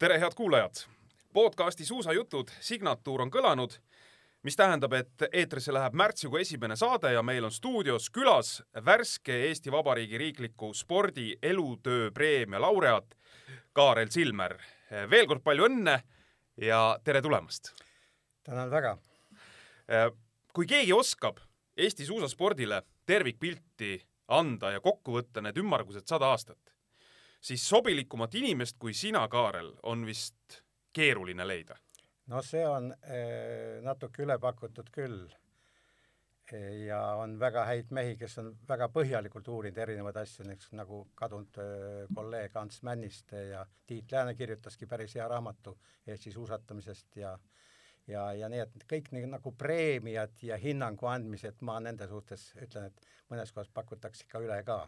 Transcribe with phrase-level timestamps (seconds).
[0.00, 0.74] tere, head kuulajad!
[1.32, 3.74] podcasti Suusajutud signatuur on kõlanud,
[4.48, 9.72] mis tähendab, et eetrisse läheb märtsikuu esimene saade ja meil on stuudios külas värske Eesti
[9.72, 13.12] Vabariigi riikliku spordi elutöö preemia laureaat
[13.76, 14.56] Kaarel Silmer.
[15.10, 15.98] veel kord palju õnne
[16.56, 17.74] ja tere tulemast!
[18.42, 18.96] tänan väga!
[20.52, 21.44] kui keegi oskab
[21.76, 26.69] Eesti suusaspordile tervikpilti anda ja kokku võtta need ümmargused sada aastat,
[27.40, 30.60] siis sobilikumat inimest kui sina, Kaarel, on vist
[30.92, 31.76] keeruline leida.
[32.26, 35.28] no see on eh, natuke üle pakutud küll.
[36.86, 41.60] ja on väga häid mehi, kes on väga põhjalikult uurinud erinevaid asju, näiteks nagu kadunud
[41.62, 47.38] eh, kolleeg Ants Männiste ja Tiit Lääne kirjutaski päris hea raamatu Eesti suusatamisest ja
[48.10, 52.90] ja, ja nii, et kõik nii nagu preemiad ja hinnangu andmised, ma nende suhtes ütlen,
[52.90, 54.82] et mõnes kohas pakutakse ikka üle ka.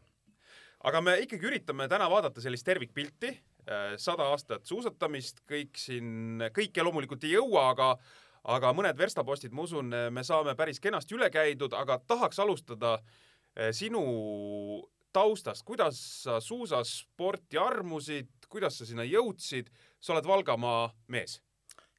[0.89, 3.33] Aga me ikkagi üritame täna vaadata sellist tervikpilti,
[4.03, 7.93] sada aastat suusatamist, kõik siin, kõike loomulikult ei jõua, aga
[8.51, 12.97] aga mõned verstapostid, ma usun, me saame päris kenasti üle käidud, aga tahaks alustada
[13.71, 14.03] sinu
[15.15, 21.39] taustast, kuidas sa suusasporti armusid, kuidas sa sinna jõudsid, sa oled Valgamaa mees.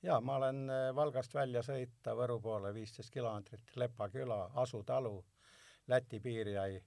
[0.03, 5.21] Jaa, ma olen Valgast välja sõita Võru poole viisteist kilomeetrit, Lepa küla, Asu talu,
[5.87, 6.81] Läti piir jäi,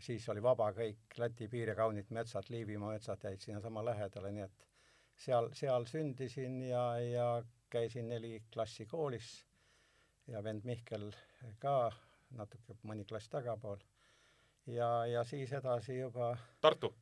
[0.00, 4.44] siis oli vaba kõik, Läti piir ja kaunid metsad, Liivimaa metsad jäid sinnasama lähedale, nii
[4.46, 4.66] et
[5.20, 7.28] seal, seal sündisin ja, ja
[7.70, 9.30] käisin neli klassi koolis
[10.30, 11.10] ja vend Mihkel
[11.62, 11.92] ka
[12.36, 13.80] natuke mõni klass tagapool.
[14.66, 16.94] ja, ja siis edasi juba Tartu?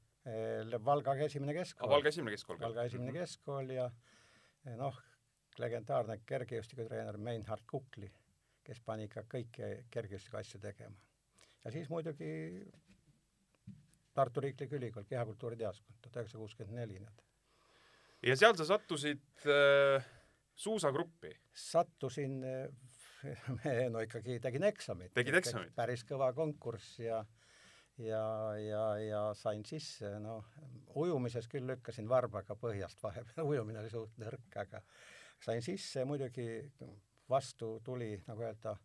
[0.85, 1.91] Valga esimene keskkool.
[1.91, 2.59] Valga esimene keskkool.
[2.61, 3.87] Valga esimene keskkool ja
[4.77, 4.99] noh,
[5.59, 8.11] legendaarne kergejõustikutreener Meinhard Kukli,
[8.65, 10.97] kes pani ikka kõiki kergejõustiku asju tegema.
[11.65, 12.29] ja siis muidugi
[14.19, 17.25] Tartu Riiklik Ülikool, kehakultuuri teaduskond, tuhat üheksasada kuuskümmend neli, need.
[18.27, 20.07] ja seal sa sattusid äh,
[20.59, 21.33] suusagruppi?
[21.55, 25.15] sattusin äh, no ikkagi tegin eksamit.
[25.15, 25.75] tegid eksamit?
[25.79, 27.23] päris kõva konkurss ja
[27.99, 30.47] ja, ja, ja sain sisse, noh,
[30.99, 34.83] ujumises küll lükkasin varbaga põhjast vahepeal, ujumine oli suht nõrk, aga
[35.43, 36.49] sain sisse, muidugi
[37.31, 38.77] vastu tuli, nagu öelda,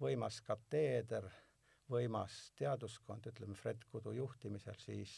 [0.00, 1.26] võimas kateeder,
[1.90, 5.14] võimas teaduskond, ütleme Fred Kudu juhtimisel siis,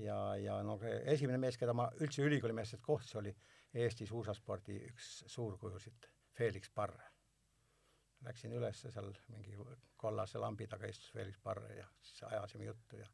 [0.00, 3.34] ja, ja no esimene mees, keda ma üldse ülikooli meestest kohtasin, oli
[3.74, 6.06] Eesti suusaspordi üks suurkujusid,
[6.38, 7.10] Felix Parre.
[8.24, 9.56] Läksin üles seal mingi
[10.00, 13.08] kollase lambi taga istus Felix Parre ja siis ajasime juttu ja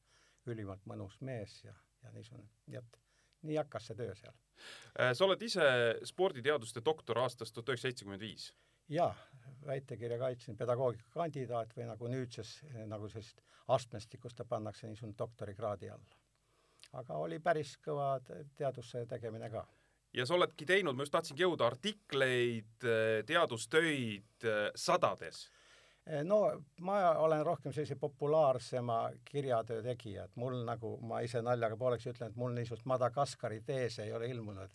[0.46, 3.00] ülimalt mõnus mees ja, ja niisugune, nii et
[3.48, 4.36] nii hakkas see töö seal.
[5.14, 5.66] Sa oled ise
[6.08, 8.50] sporditeaduste doktor aastast tuhat üheksasada seitsekümmend viis?
[8.90, 9.14] Jaa,
[9.66, 12.56] väitekirja kaitsin, pedagoogika kandidaat või nagu nüüdses,
[12.90, 16.16] nagu sellist astmestikust ta pannakse niisugune doktorikraadi alla.
[16.92, 18.16] aga oli päris kõva
[18.56, 19.66] teaduse tegemine ka.
[20.12, 22.86] Ja sa oledki teinud, ma just tahtsingi jõuda, artikleid,
[23.26, 25.44] teadustöid äh, sadades.
[26.06, 26.40] Eh, no
[26.80, 32.32] ma olen rohkem sellise populaarsema kirjatöö tegija, et mul nagu, ma ise naljaga pooleks ütlen,
[32.32, 34.72] et mul niisugust Madagaskari teese ei ole ilmunud,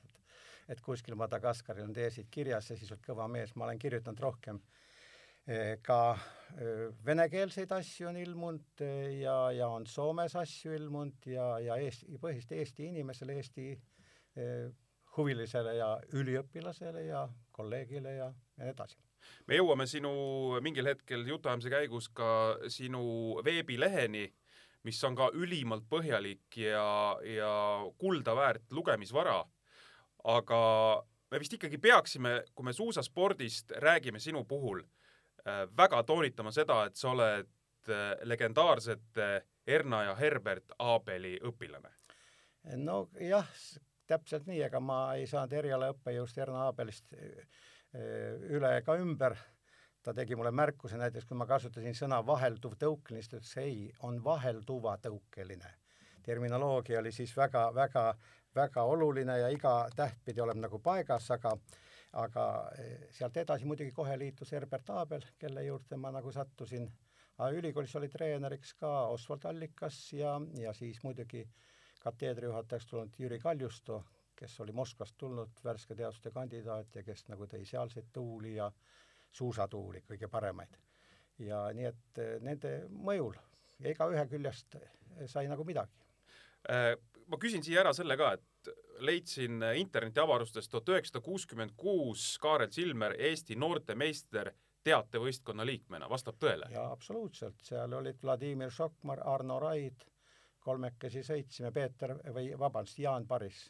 [0.70, 4.62] et kuskil Madagaskaril on teesid kirjas ja siis oled kõva mees, ma olen kirjutanud rohkem
[5.86, 5.98] ka
[7.06, 8.82] venekeelseid asju on ilmunud
[9.20, 13.68] ja, ja on Soomes asju ilmunud ja, ja Eesti, põhiliselt Eesti inimesele, Eesti
[15.18, 18.98] huvilisele ja üliõpilasele ja kolleegile ja, ja nii edasi
[19.50, 20.12] me jõuame sinu
[20.66, 22.30] mingil hetkel jutuajamise käigus ka
[22.72, 24.26] sinu veebileheni,
[24.86, 26.86] mis on ka ülimalt põhjalik ja,
[27.26, 27.52] ja
[27.98, 29.40] kulda väärt lugemisvara.
[30.26, 30.60] Aga
[31.32, 34.82] me vist ikkagi peaksime, kui me suusaspordist räägime sinu puhul,
[35.46, 37.50] äh, väga toonitama seda, et sa oled
[37.90, 39.30] äh, legendaarsete
[39.68, 41.92] Erna ja Herbert Abeli õpilane.
[42.78, 43.50] nojah,
[44.08, 47.14] täpselt nii, ega ma ei saanud erialaõppejõust Erna Abelist
[47.96, 49.38] üle ega ümber,
[50.06, 53.78] ta tegi mulle märkuse näiteks, kui ma kasutasin sõna vahelduv tõukeline, siis ta ütles ei,
[54.06, 55.72] on vahelduva tõukeline.
[56.26, 57.72] terminoloogia oli siis väga,
[58.56, 61.56] väga, oluline ja iga täht pidi olema nagu paigas, aga
[62.16, 62.46] aga
[62.80, 66.88] eh, sealt edasi muidugi kohe liitus Herbert Abel, kelle juurde ma nagu sattusin.
[67.52, 71.46] ülikoolis oli treeneriks ka Oswald Allikas ja, ja siis muidugi
[72.00, 74.04] kateedrijuhatajaks tulnud Jüri Kaljusto,
[74.36, 78.72] kes oli Moskvast tulnud värske teaduste kandidaat ja kes nagu tõi sealseid tuuli ja
[79.32, 80.78] suusatuuli kõige paremaid.
[81.40, 83.36] ja nii et eh, nende mõjul
[83.80, 84.78] ja igaühe küljest
[85.28, 85.92] sai nagu midagi.
[87.28, 88.70] Ma küsin siia ära selle ka, et
[89.06, 94.52] leidsin internetiavarustest tuhat üheksasada kuuskümmend kuus Kaarel Silmer, Eesti noortemeister
[94.86, 96.70] teatevõistkonna liikmena, vastab tõele?
[96.74, 100.06] jaa, absoluutselt, seal olid Vladimir Šokmar, Arno Raid,
[100.66, 103.66] kolmekesi sõitsime, Peeter või vabandust, Jaan Paris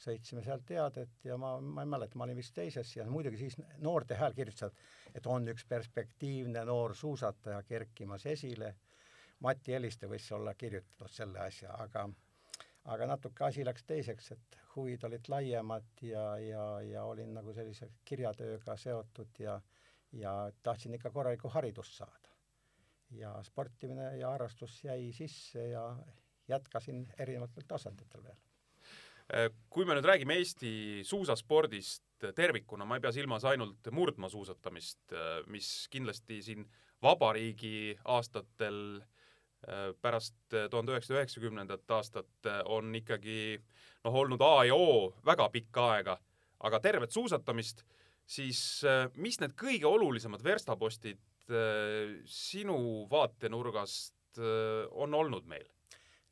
[0.00, 3.58] sõitsime seal teadet ja ma, ma ei mäleta, ma olin vist teises ja muidugi siis
[3.84, 4.78] noorte hääl kirjutasid,
[5.14, 8.74] et on üks perspektiivne noor suusataja kerkimas esile.
[9.44, 12.06] Mati Eliste võis olla kirjutanud selle asja, aga
[12.90, 17.90] aga natuke asi läks teiseks, et huvid olid laiemad ja, ja, ja olin nagu sellise
[18.04, 19.60] kirjatööga seotud ja
[20.12, 20.32] ja
[20.62, 22.34] tahtsin ikka korralikku haridust saada.
[23.10, 25.96] ja sportimine ja harrastus jäi sisse ja
[26.48, 28.38] jätkasin erinevatel tasanditel veel
[29.30, 30.70] Äh, kui me nüüd räägime Eesti
[31.06, 36.64] suusaspordist tervikuna, ma ei pea silmas ainult murdmaasuusatamist, äh, mis kindlasti siin
[37.02, 39.19] vabariigi aastatel äh,
[40.00, 40.36] pärast
[40.70, 43.58] tuhande üheksasaja üheksakümnendat aastat on ikkagi
[44.04, 46.16] noh, olnud A ja O väga pikka aega,
[46.64, 47.84] aga tervet suusatamist,
[48.24, 48.62] siis
[49.20, 51.20] mis need kõige olulisemad verstapostid
[52.30, 52.78] sinu
[53.10, 54.40] vaatenurgast
[54.90, 55.68] on olnud meil?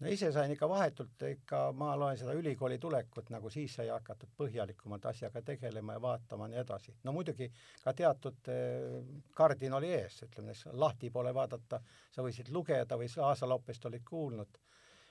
[0.00, 4.31] No ise sain ikka vahetult ikka, ma loen seda ülikooli tulekut, nagu siis sai hakatud
[4.39, 6.95] põhjalikumalt asjaga tegelema ja vaatama nii edasi.
[7.05, 7.50] no muidugi
[7.83, 8.99] ka teatud eh,
[9.35, 11.81] kardin oli ees, ütleme, lahti poole vaadata,
[12.15, 14.61] sa võisid lugeda või Aasa Loppest olid kuulnud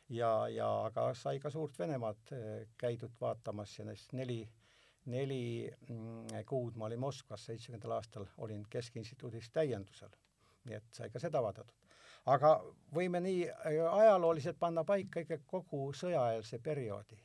[0.09, 4.39] ja, ja aga sai ka Suurt Venemaad eh, käidud vaatamas ja neist neli,
[5.11, 10.15] neli mm, kuud ma olin Moskvas, seitsmekümnendal aastal olin Keskinstituudis täiendusel.
[10.67, 11.86] nii et sai ka seda vaadatud
[12.27, 12.57] aga
[12.95, 17.19] võime nii äh, ajalooliselt panna paika ikka kogu sõjaeelse perioodi.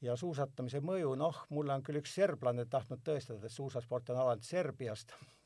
[0.00, 4.46] ja suusatamise mõju, noh, mulle on küll üks serblane tahtnud tõestada, et suusasport on alati
[4.46, 5.12] Serbiast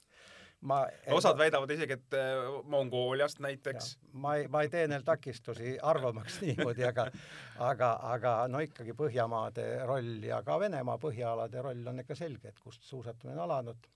[0.69, 3.99] ma osad väidavad isegi, et äh, Mongooliast näiteks.
[4.13, 7.09] ma ei, ma ei tee neil takistusi arvamaks niimoodi, aga
[7.59, 12.61] aga, aga no ikkagi Põhjamaade roll ja ka Venemaa põhjaalade roll on ikka selge, et
[12.61, 13.91] kust suusatamine on alanud.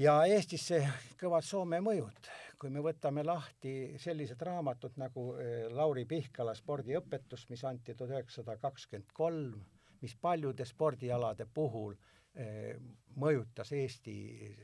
[0.00, 0.80] Ja Eestisse
[1.20, 2.28] kõvad Soome mõjud,
[2.60, 8.56] kui me võtame lahti sellised raamatud nagu eh, Lauri Pihkala spordiõpetus, mis anti tuhat üheksasada
[8.62, 9.58] kakskümmend kolm,
[10.00, 11.92] mis paljude spordialade puhul
[12.34, 12.78] eh,
[13.20, 14.16] mõjutas Eesti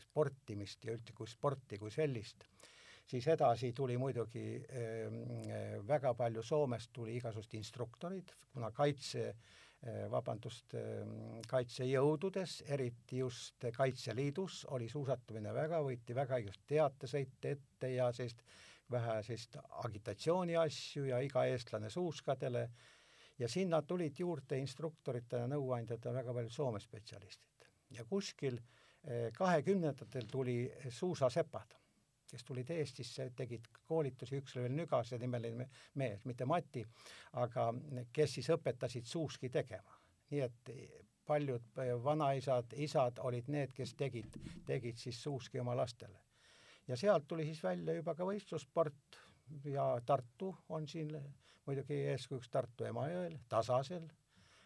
[0.06, 2.48] sportimist ja üldse kui sporti kui sellist,
[3.06, 9.34] siis edasi tuli muidugi eh, väga palju Soomest tuli igasugused instruktorid, kuna kaitse Eh,
[10.10, 18.08] vabandust, ehm, kaitsejõududes, eriti just Kaitseliidus oli suusatamine väga, võeti väga just teatesõite ette ja
[18.12, 18.42] sellist
[18.90, 22.68] vähe sellist agitatsiooni asju ja iga eestlane suuskadele
[23.38, 27.66] ja sinna tulid juurde instruktoritena, nõuandjatena väga paljud Soome spetsialistid.
[27.90, 31.76] ja kuskil eh, kahekümnendatel tuli suusasepad
[32.30, 36.82] kes tulid Eestisse, tegid koolitusi, üks oli veel Nügase nimeline mees, mitte Mati,
[37.42, 37.68] aga
[38.12, 40.00] kes siis õpetasid suuski tegema.
[40.30, 40.70] nii et
[41.26, 46.18] paljud vanaisad, isad olid need, kes tegid, tegid siis suuski oma lastele.
[46.88, 49.18] ja sealt tuli siis välja juba ka võistlussport
[49.64, 51.10] ja Tartu on siin
[51.66, 54.06] muidugi eeskujuks Tartu Emajõel, Tasasel,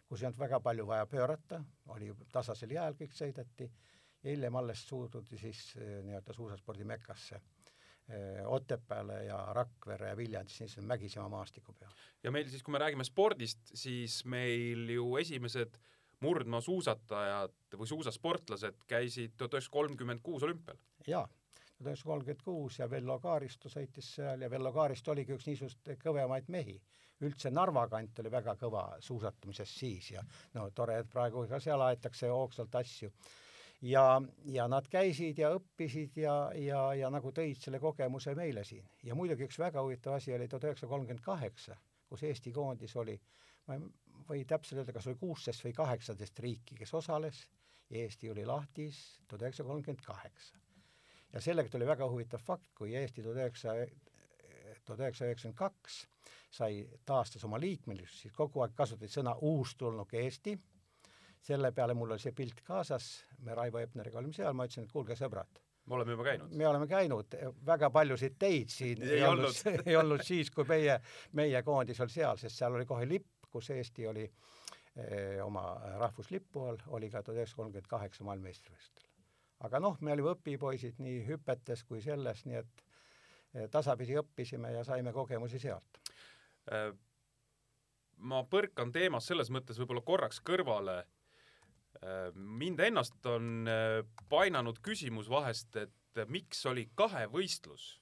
[0.09, 1.63] kus ei olnud väga palju vaja pöörata,
[1.95, 3.71] oli tasasel jääl kõik sõideti
[4.25, 10.87] hiljem alles suuduti siis eh, nii-öelda suusaspordi mekasse eh, Otepääle ja Rakvere ja Viljandisse, siis
[10.87, 11.93] mägisema maastiku peal.
[12.23, 15.81] ja meil siis, kui me räägime spordist, siis meil ju esimesed
[16.21, 20.77] murdmaasuusatajad või suusasportlased käisid tuhat üheksasada kolmkümmend kuus olümpial.
[21.07, 25.49] jaa, tuhat üheksasada kolmkümmend kuus ja Vello Kaaristo sõitis seal ja Vello Kaaristo oligi üks
[25.49, 26.81] niisugust kõvemaid mehi.
[27.21, 30.23] üldse Narva kant oli väga kõva suusatamises siis ja
[30.55, 33.11] no tore, et praegu ka seal aetakse hoogsalt asju
[33.83, 38.85] ja, ja nad käisid ja õppisid ja, ja, ja nagu tõid selle kogemuse meile siin.
[39.03, 41.77] ja muidugi üks väga huvitav asi oli tuhat üheksasada kolmkümmend kaheksa,
[42.09, 43.17] kus Eesti koondis oli,
[43.67, 43.87] ma ei
[44.31, 47.47] või täpselt öelda, kas oli kuusteist või kaheksateist riiki, kes osales
[47.91, 50.59] ja Eesti oli lahtis tuhat üheksasada kolmkümmend kaheksa.
[51.33, 53.87] ja sellega tuli väga huvitav fakt, kui Eesti tuhat üheksasaja
[54.85, 56.07] tuhat üheksasada üheksakümmend kaks
[56.51, 60.57] sai, taastas oma liikmelisust, siis kogu aeg kasutati sõna uustulnuk Eesti
[61.41, 63.09] selle peale mul oli see pilt kaasas,
[63.47, 66.55] me Raivo Epneriga olime seal, ma ütlesin, et kuulge, sõbrad, me oleme juba käinud.
[66.57, 71.01] me oleme käinud, väga paljusid teid siin ei, ei olnud, ei olnud siis, kui meie,
[71.39, 75.65] meie koondis oli seal, sest seal oli kohe lipp, kus Eesti oli eh, oma
[75.99, 79.09] rahvuslippu all, oli ka tuhat üheksasada kolmkümmend kaheksa maailmameistrivõistlustel.
[79.67, 82.85] aga noh, me olime õpipoisid nii hüpetes kui selles, nii et
[83.55, 86.03] eh, tasapisi õppisime ja saime kogemusi sealt
[86.71, 86.93] äh,.
[88.21, 91.01] ma põrkan teemast selles mõttes võib-olla korraks kõrvale
[92.35, 98.01] mind ennast on äh, painanud küsimus vahest, et miks oli kahevõistlus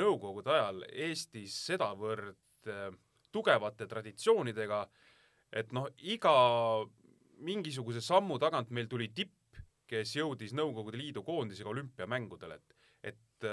[0.00, 2.88] nõukogude ajal Eestis sedavõrd äh,
[3.30, 4.84] tugevate traditsioonidega,
[5.52, 6.32] et noh, iga
[7.44, 9.36] mingisuguse sammu tagant meil tuli tipp,
[9.90, 12.74] kes jõudis Nõukogude Liidu koondisega olümpiamängudele, et,
[13.10, 13.46] et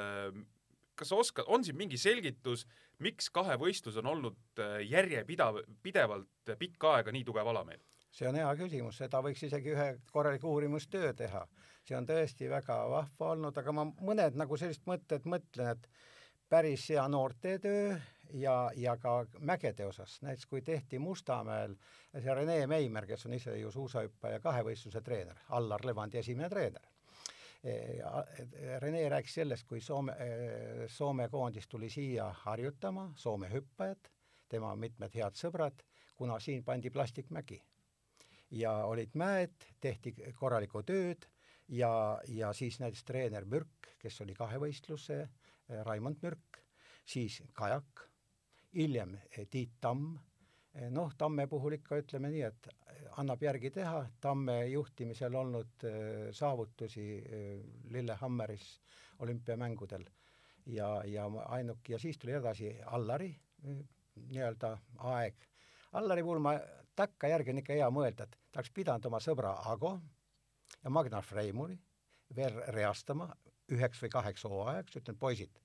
[0.98, 2.66] kas sa oskad, on siin mingi selgitus,
[3.06, 7.82] miks kahevõistlus on olnud äh, järjepidav, pidevalt pikka aega nii tugev ala meil?
[8.12, 11.48] See on hea küsimus, seda võiks isegi ühe korraliku uurimustöö teha.
[11.88, 15.88] see on tõesti väga vahva olnud, aga ma mõned nagu sellised mõtted mõtlen, et
[16.50, 17.96] päris hea noortetöö
[18.34, 21.78] ja, ja ka mägede osas, näiteks kui tehti Mustamäel
[22.12, 26.88] see Rene Meimer, kes on ise ju suusahüppaja kahevõistluse treener, Allar Levandi esimene treener
[28.80, 30.14] Rene rääkis sellest, kui Soome,
[30.88, 34.12] Soome koondis tuli siia harjutama, Soome hüppajad,
[34.50, 35.82] tema mitmed head sõbrad,
[36.16, 37.60] kuna siin pandi plastikmägi.
[38.51, 41.27] Ja olid mäed, tehti korralikku tööd
[41.68, 45.25] ja, ja siis näiteks treener Mürk, kes oli kahevõistluse,
[45.84, 46.62] Raimond Mürk,
[47.06, 48.06] siis kajak,
[48.75, 49.18] hiljem
[49.51, 50.16] Tiit Tamm,
[50.94, 52.70] noh, Tamme puhul ikka ütleme nii, et
[53.20, 55.88] annab järgi teha, Tamme juhtimisel olnud
[56.32, 57.08] saavutusi
[57.92, 58.70] Lillehammeris
[59.20, 60.06] olümpiamängudel
[60.66, 63.32] ja, ja ainuke, ja siis tuli edasi Allari
[63.63, 64.77] nii-öelda
[65.12, 65.36] aeg.
[65.98, 66.54] Allari puhul ma
[66.98, 69.94] takkajärgi on ikka hea mõelda, et ta oleks pidanud oma sõbra Ago
[70.84, 71.77] ja Magnar Freimuri
[72.36, 73.30] veel reastama
[73.72, 75.60] üheks või kaheks hooajaks, ütlen poisid,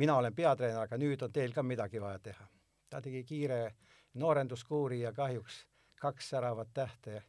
[0.00, 2.48] mina olen peatreener, aga nüüd on teil ka midagi vaja teha.
[2.88, 3.74] ta tegi kiire
[4.14, 5.64] noorenduskuuri ja kahjuks
[6.00, 7.22] kaks säravat tähte,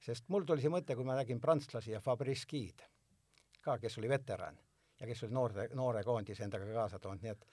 [0.00, 2.88] sest mul tuli see mõte, kui ma nägin prantslasi ja Fabrice Guide
[3.62, 4.58] ka, kes oli veteran
[5.00, 7.46] ja kes oli noorte, noore koondise endaga kaasa toonud, nii et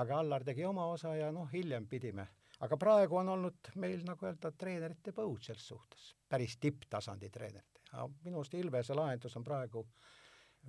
[0.00, 2.26] aga Allar tegi oma osa ja noh, hiljem pidime,
[2.60, 7.80] aga praegu on olnud meil nagu öelda, treenerite põud selles suhtes, päris tipptasandi treenerite.
[8.24, 9.86] minu arust Ilvese lahendus on praegu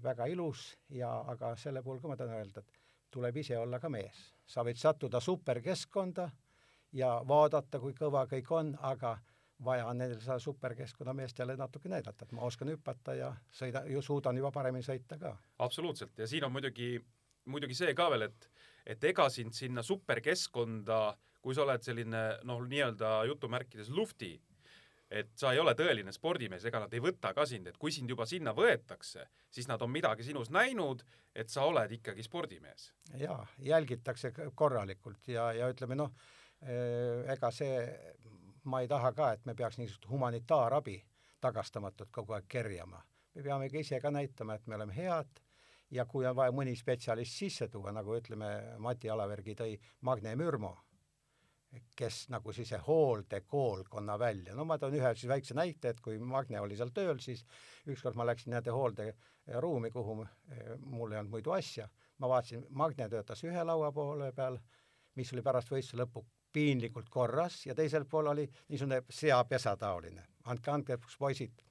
[0.04, 2.80] väga ilus ja aga selle puhul ka ma tahan öelda, et
[3.12, 4.34] tuleb ise olla ka mees.
[4.46, 6.30] sa võid sattuda superkeskkonda
[6.94, 9.18] ja vaadata, kui kõva kõik on, aga
[9.66, 14.38] vaja on neil seda superkeskkonnameestele natuke näidata, et ma oskan hüpata ja sõida, ju suudan
[14.38, 15.36] juba paremini sõita ka.
[15.60, 16.96] absoluutselt, ja siin on muidugi,
[17.46, 18.50] muidugi see ka veel, et,
[18.86, 24.34] et ega sind sinna superkeskkonda, kui sa oled selline noh, nii-öelda jutumärkides lufti,
[25.10, 28.10] et sa ei ole tõeline spordimees, ega nad ei võta ka sind, et kui sind
[28.10, 31.02] juba sinna võetakse, siis nad on midagi sinus näinud,
[31.34, 32.92] et sa oled ikkagi spordimees.
[33.18, 36.14] jaa, jälgitakse korralikult ja, ja ütleme noh,
[36.62, 37.80] ega see
[38.70, 41.00] ma ei taha ka, et me peaks niisugust humanitaarabi
[41.42, 43.02] tagastamatut kogu aeg kerjama.
[43.36, 45.42] me peame ka ise ka näitama, et me oleme head
[45.92, 50.76] ja kui on vaja mõni spetsialist sisse tuua, nagu ütleme, Mati Alavergi tõi Magne Mürmo,
[51.96, 56.18] kes nagu siis see hooldekoolkonna välja, no ma toon ühe siis väikse näite, et kui
[56.20, 57.44] Magne oli seal tööl, siis
[57.90, 63.44] ükskord ma läksin nende hoolderuumi, kuhu mul ei olnud muidu asja, ma vaatasin, Magne töötas
[63.46, 64.58] ühe laua poole peal,
[65.20, 70.72] mis oli pärast võistluse lõppu piinlikult korras ja teisel pool oli niisugune seapesa taoline, andke
[70.72, 71.62] andeks, poisid.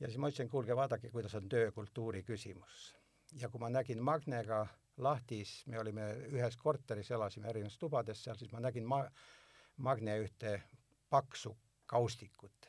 [0.00, 2.94] ja siis ma ütlesin, kuulge, vaadake, kuidas on töökultuuri küsimus.
[3.38, 4.66] ja kui ma nägin Magnega
[4.98, 9.08] lahtis, me olime ühes korteris, elasime erinevates tubades seal, siis ma nägin ma-,
[9.82, 10.58] Magne ühte
[11.10, 11.56] paksu
[11.86, 12.68] kaustikut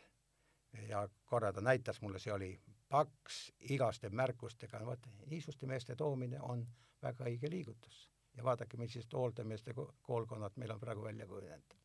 [0.87, 2.49] ja korra ta näitas mulle, see oli
[2.89, 6.65] paks igaste märkustega, vot niisuguste meeste toomine on
[7.03, 11.75] väga õige liigutus ja vaadake, millised hooldemeeste koolkonnad meil on praegu välja kujunenud.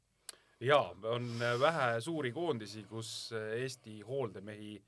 [0.60, 1.28] jaa, on
[1.60, 4.84] vähe suuri koondisi, kus Eesti hooldemehi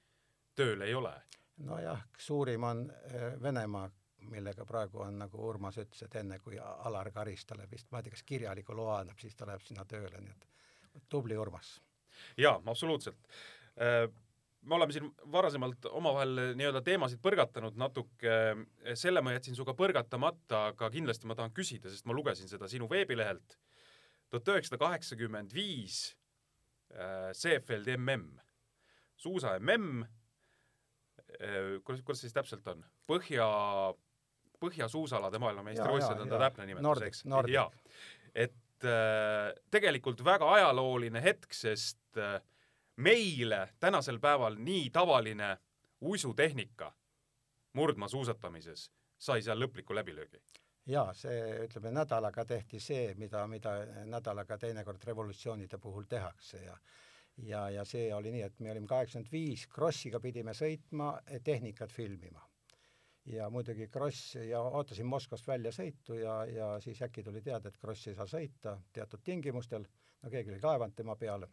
[0.55, 1.15] tööl ei ole.
[1.57, 3.91] nojah, suurim on äh, Venemaa,
[4.31, 8.09] millega praegu on, nagu Urmas ütles, et enne kui Alar Karis talle vist, ma ei
[8.09, 11.79] tea, kas kirjaliku loa annab, siis ta läheb sinna tööle, nii et tubli Urmas.
[12.37, 13.19] jaa, absoluutselt
[13.81, 14.07] äh,
[14.63, 18.37] me oleme siin varasemalt omavahel nii-öelda teemasid põrgatanud natuke,
[18.99, 22.89] selle ma jätsin sinuga põrgatamata, aga kindlasti ma tahan küsida, sest ma lugesin seda sinu
[22.91, 23.59] veebilehelt.
[24.31, 26.15] tuhat üheksasada kaheksakümmend viis
[26.93, 28.39] äh, Seefeld mm,
[29.17, 30.05] suusa mm,
[31.85, 32.85] kuidas, kuidas siis täpselt on?
[33.09, 33.47] Põhja,
[34.61, 37.25] põhjasuusalade maailmameistrivõistlused on ta täpne nimetus, eks?
[37.53, 37.67] jaa,
[38.35, 42.39] et äh, tegelikult väga ajalooline hetk, sest äh,
[42.97, 45.57] meile tänasel päeval nii tavaline
[46.01, 46.93] uisutehnika
[47.73, 50.41] murdmaasuusatamises sai seal lõpliku läbilöögi.
[50.87, 56.77] jaa, see, ütleme, nädalaga tehti see, mida, mida nädalaga teinekord revolutsioonide puhul tehakse ja
[57.47, 61.15] ja, ja see oli nii, et me olime kaheksakümmend viis, Krossiga pidime sõitma,
[61.45, 62.43] tehnikat filmima.
[63.27, 68.09] Ja muidugi Kross ja ootasin Moskvast väljasõitu ja, ja siis äkki tuli teada, et Kross
[68.09, 69.85] ei saa sõita teatud tingimustel,
[70.23, 71.49] no keegi oli kaevanud tema peale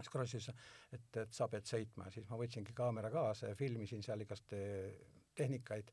[0.00, 0.48] siis Krossis,
[0.92, 4.94] et, et sa pead sõitma, siis ma võtsingi kaamera kaasa ja filmisin seal igast eh,
[5.36, 5.92] tehnikaid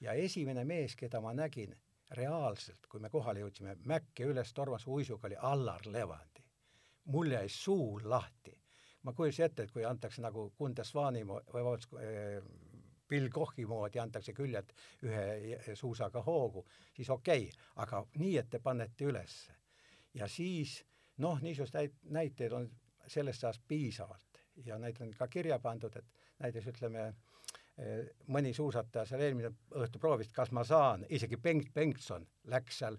[0.00, 1.74] ja esimene mees, keda ma nägin
[2.16, 6.44] reaalselt, kui me kohale jõudsime, mäkke üles tormas uisuga, oli Allar Levandi.
[7.04, 8.58] mul jäi suu lahti.
[9.02, 12.42] ma kujutasin ette, et kui antakse nagu Kundesvani või vabandust, eh,
[13.12, 14.72] Bill Kochi moodi antakse küljed
[15.04, 16.64] ühe suusaga hoogu,
[16.96, 19.58] siis okei okay., aga nii, et te panete ülesse.
[20.14, 20.78] ja siis
[21.20, 22.70] noh, niisuguseid näiteid on
[23.06, 27.12] sellest ajast piisavalt ja neid on ka kirja pandud, et näiteks ütleme,
[28.32, 29.50] mõni suusataja seal eelmine
[29.80, 32.98] õhtu proovis, kas ma saan, isegi Bengt Bengtson läks seal,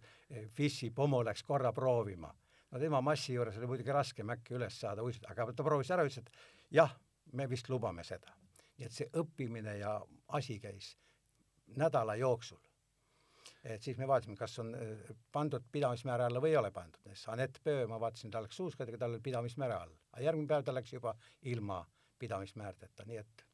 [0.58, 2.34] Fissi Pomo läks korra proovima.
[2.72, 6.06] no tema massi juures oli muidugi raskem äkki üles saada uisutada, aga ta proovis ära,
[6.06, 6.32] ütles, et
[6.72, 6.96] jah,
[7.34, 8.34] me vist lubame seda.
[8.86, 9.96] Et see õppimine ja
[10.40, 10.94] asi käis
[11.80, 12.62] nädala jooksul
[13.64, 17.12] et siis me vaatasime, kas on äh, pandud pidamismäära alla või ei ole pandud.
[17.32, 19.96] Anett Pöö, ma vaatasin, ta läks suuskadega, tal oli pidamismäära all.
[20.12, 21.16] aga järgmine päev ta läks juba
[21.52, 21.80] ilma
[22.20, 23.46] pidamismäärdeta, nii et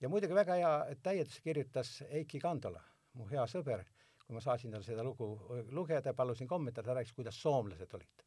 [0.00, 0.72] ja muidugi väga hea
[1.02, 2.82] täienduse kirjutas Eiki Kandola,
[3.18, 3.84] mu hea sõber,
[4.24, 5.30] kui ma saatsin talle seda lugu
[5.74, 8.26] lugeda, palusin kommentaare, ta rääkis, kuidas soomlased olid.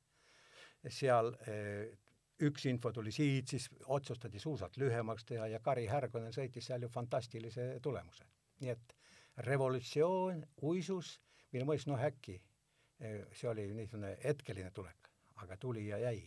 [0.89, 1.91] seal äh,
[2.45, 6.89] üks info tuli siit, siis otsustati suusalt lühemaks teha ja Kari Härgonen sõitis seal ju
[6.89, 8.25] fantastilise tulemuse.
[8.61, 8.95] nii et
[9.47, 11.15] revolutsioon uisus,
[11.51, 12.35] mille mõttes noh, äkki
[12.99, 15.09] eh, see oli niisugune hetkeline tulek,
[15.41, 16.19] aga tuli ja jäi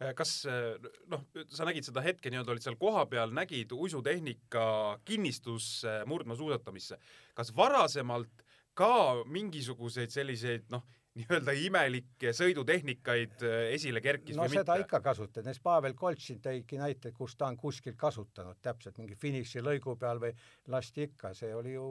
[0.00, 0.76] eh, kas eh,
[1.08, 6.98] noh, sa nägid seda hetke nii-öelda, olid seal kohapeal, nägid uisutehnika kinnistusse murdmaasuusatamisse.
[7.34, 8.44] kas varasemalt
[8.74, 10.84] ka mingisuguseid selliseid noh,
[11.18, 14.86] nii-öelda imelikke sõidutehnikaid äh, esile kerkis no seda mitte?
[14.86, 19.96] ikka kasutati, näiteks Pavel Koltšin tõigi näiteid, kus ta on kuskil kasutanud täpselt mingi finišilõigu
[20.00, 20.34] peal või
[20.74, 21.88] lasti ikka, see oli ju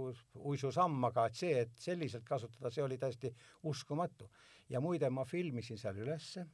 [0.52, 4.30] uisusamm, aga et see, et selliselt kasutada, see oli täiesti uskumatu.
[4.70, 6.46] ja muide, ma filmisin seal ülesse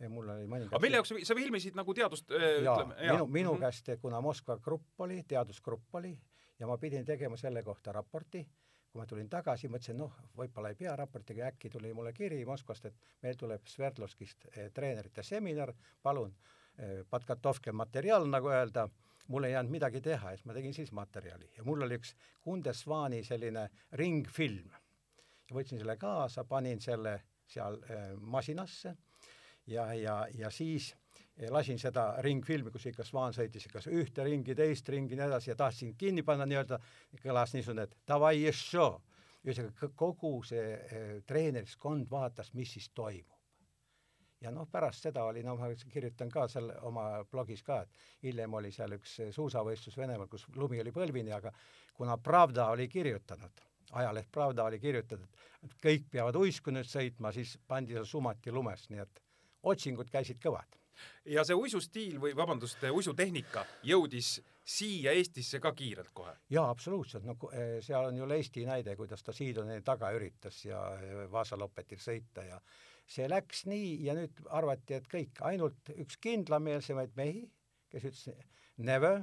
[0.00, 3.26] ja mul oli mõningad aga mille jaoks sa filmisid nagu teadust äh, jaa, ütleme, minu,
[3.26, 3.60] minu mm -hmm.
[3.60, 6.16] käest, kuna Moskva grupp oli, teadusgrupp oli
[6.58, 8.46] ja ma pidin tegema selle kohta raporti
[8.96, 12.86] kui ma tulin tagasi, mõtlesin, noh, võib-olla ei pea raportiga, äkki tuli mulle kiri Moskvast,
[12.88, 16.32] et meil tuleb Sverdlovskist eh, treenerite seminar, palun
[16.78, 18.86] eh,, podkatovke materjal, nagu öelda,
[19.28, 21.50] mul ei jäänud midagi teha ja siis ma tegin siis materjali.
[21.58, 23.68] Ja mul oli üks Kundesvani selline
[24.00, 24.72] ringfilm.
[25.52, 28.96] võtsin selle kaasa, panin selle seal eh, masinasse.
[29.66, 30.94] Ja, ja, ja siis
[31.50, 35.56] lasin seda ringfilmi, kus ikka Svan sõitis kas ühte ringi, teist ringi, nii edasi ja
[35.58, 36.78] tahtsin kinni panna nii-öelda,
[37.20, 38.88] kõlas niisugune, et davai, ješo.
[39.46, 43.36] ühesõnaga kogu see eh, treeneriskond vaatas, mis siis toimub.
[44.40, 47.90] ja noh, pärast seda oli, no ma kirjutan ka seal oma blogis ka, et
[48.22, 51.52] hiljem oli seal üks suusavõistlus Venemaal, kus lumi oli põlvini, aga
[51.94, 53.60] kuna Pravda oli kirjutanud,
[53.92, 55.28] ajaleht Pravda oli kirjutanud,
[55.62, 59.22] et kõik peavad uisku nüüd sõitma, siis pandi seal sumati lumes, nii et
[59.62, 60.76] otsingud käisid kõvad
[61.24, 66.34] ja see uisustiil või vabandust, uisutehnika jõudis siia Eestisse ka kiirelt kohe?
[66.50, 70.82] jaa, absoluutselt, no eh, seal on ju Eesti näide, kuidas ta Siidoni taga üritas ja
[70.98, 72.60] eh, Vaasalopetil sõita ja
[73.06, 77.46] see läks nii ja nüüd arvati, et kõik, ainult üks kindlameelsemaid mehi,
[77.92, 79.22] kes ütles never,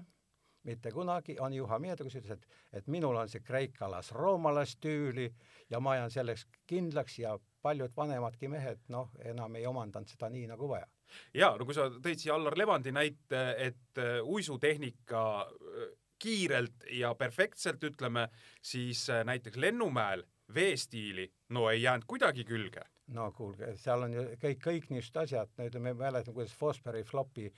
[0.63, 5.27] mitte kunagi, on Juha Miedo, kes ütles, et, et minul on see kreikalas-roomalas tüüli
[5.69, 10.47] ja ma jään selleks kindlaks ja paljud vanemadki mehed, noh, enam ei omandanud seda nii
[10.55, 10.87] nagu vaja
[11.33, 15.91] jaa, no kui sa tõid siia Allar Levandi näite, et äh, uisutehnika äh,
[16.23, 18.27] kiirelt ja perfektselt, ütleme,
[18.61, 24.21] siis äh, näiteks Lennumäel veestiili no ei jäänud kuidagi külge no kuulge, seal on ju
[24.39, 27.49] kõik, kõik niisugused asjad, ütleme, me mäletame, kuidas Fosbury flopi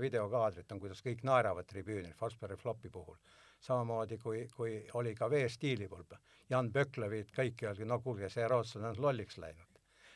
[0.00, 3.16] videokaadrit on, kuidas kõik naeravad tribüünil Fosbury flopi puhul.
[3.60, 6.18] samamoodi kui, kui oli ka veestiili puhul.
[6.50, 9.67] Jan Böklevit, kõik öeldi, no kuulge, see rootslane on lolliks läinud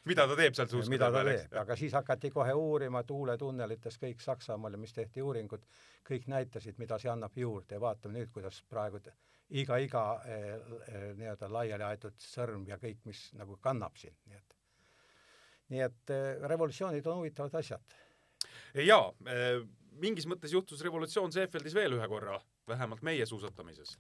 [0.08, 4.22] mida ta teeb seal suuskade mida ta teeb, aga siis hakati kohe uurima tuuletunnelites kõik
[4.24, 5.66] Saksamaal ja mis tehti uuringud,
[6.08, 7.76] kõik näitasid, mida see annab juurde.
[7.76, 9.00] Ja vaatame nüüd, kuidas praegu
[9.50, 10.48] iga, iga eh,
[10.88, 14.56] eh, nii-öelda laiali aetud sõrm ja kõik, mis nagu kannab sind, nii et.
[15.72, 18.00] Nii et eh, revolutsioonid on huvitavad asjad.
[18.74, 19.12] jaa
[20.02, 23.98] mingis mõttes juhtus revolutsioon Seefeldis veel ühe korra, vähemalt meie suusatamises.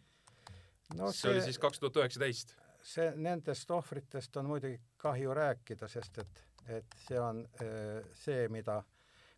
[0.96, 1.12] No,.
[1.12, 6.18] see, see oli siis kaks tuhat üheksateist see, nendest ohvritest on muidugi kahju rääkida, sest
[6.22, 6.44] et,
[6.78, 8.80] et see on äh, see, mida,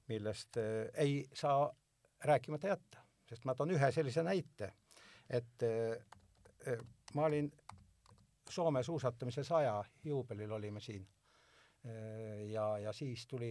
[0.09, 1.69] millest äh, ei saa
[2.25, 4.73] rääkimata jätta, sest ma toon ühe sellise näite,
[5.29, 6.79] et äh,
[7.15, 7.53] ma olin
[8.55, 11.07] Soome suusatamise saja juubelil olime siin
[12.51, 13.49] ja, ja siis tuli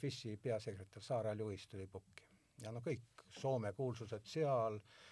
[0.00, 2.26] FIS-i peasekretär Saara Lewis tuli pukki.
[2.64, 5.11] Ja no kõik Soome kuulsused seal Äh,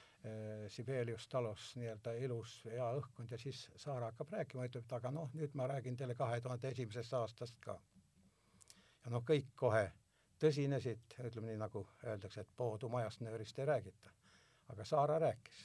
[0.68, 5.30] Sibelius talos nii-öelda ilus hea õhkkond ja siis Saara hakkab rääkima, ütleb, et aga noh,
[5.33, 7.78] nüüd ma räägin teile kahe tuhande esimesest aastast ka.
[9.04, 9.87] ja noh, kõik kohe
[10.44, 14.12] tõsinesid, ütleme nii, nagu öeldakse, et poodumajast nöörist ei räägita.
[14.68, 15.62] aga Saara rääkis.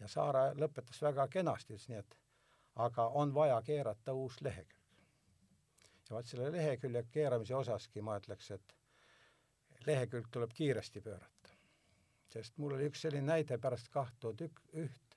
[0.00, 2.18] ja Saara lõpetas väga kenasti, ütles nii, et
[2.86, 4.84] aga on vaja keerata uus lehekülg.
[6.08, 8.78] ja vaat selle lehekülje keeramise osaski ma ütleks, et
[9.86, 11.37] lehekülg tuleb kiiresti pöörata
[12.32, 15.16] sest mul oli üks selline näide pärast kaht tuhat ük-, üht,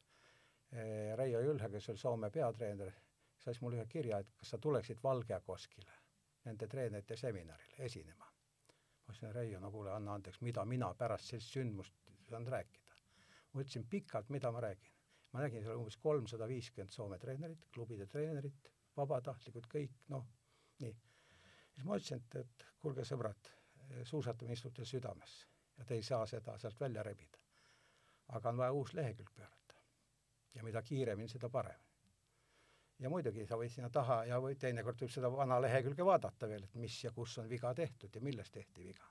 [0.71, 2.93] eh, Reijo Jülhe, kes oli Soome peatreener,
[3.37, 5.97] saatis mulle ühe kirja, et kas sa tuleksid Valgeakoskile
[6.45, 8.25] nende treenerite seminarile esinema.
[8.25, 11.93] ma ütlesin, Reijo, no kuule, anna andeks, mida mina pärast sellist sündmust
[12.29, 12.97] saan rääkida.
[13.53, 14.91] ma ütlesin pikalt, mida ma räägin.
[15.33, 20.27] ma nägin seal umbes kolmsada viiskümmend Soome treenerit, klubide treenerit, vabatahtlikud, kõik, noh,
[20.79, 20.95] nii.
[21.75, 23.55] siis ma ütlesin, et, et kuulge, sõbrad,
[24.07, 25.41] suusatamine istub teil südames
[25.87, 27.37] te ei saa seda sealt välja rebida.
[28.27, 29.75] aga on vaja uus lehekülg pöörata.
[30.55, 31.79] ja mida kiiremini, seda parem.
[32.99, 36.63] ja muidugi sa võid sinna taha ja või teinekord võib seda vana lehekülge vaadata veel,
[36.63, 39.09] et mis ja kus on viga tehtud ja milles tehti viga.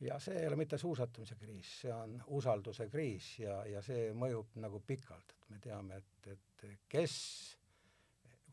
[0.00, 4.56] ja see ei ole mitte suusatamise kriis, see on usalduse kriis ja, ja see mõjub
[4.56, 7.16] nagu pikalt, et me teame, et, et kes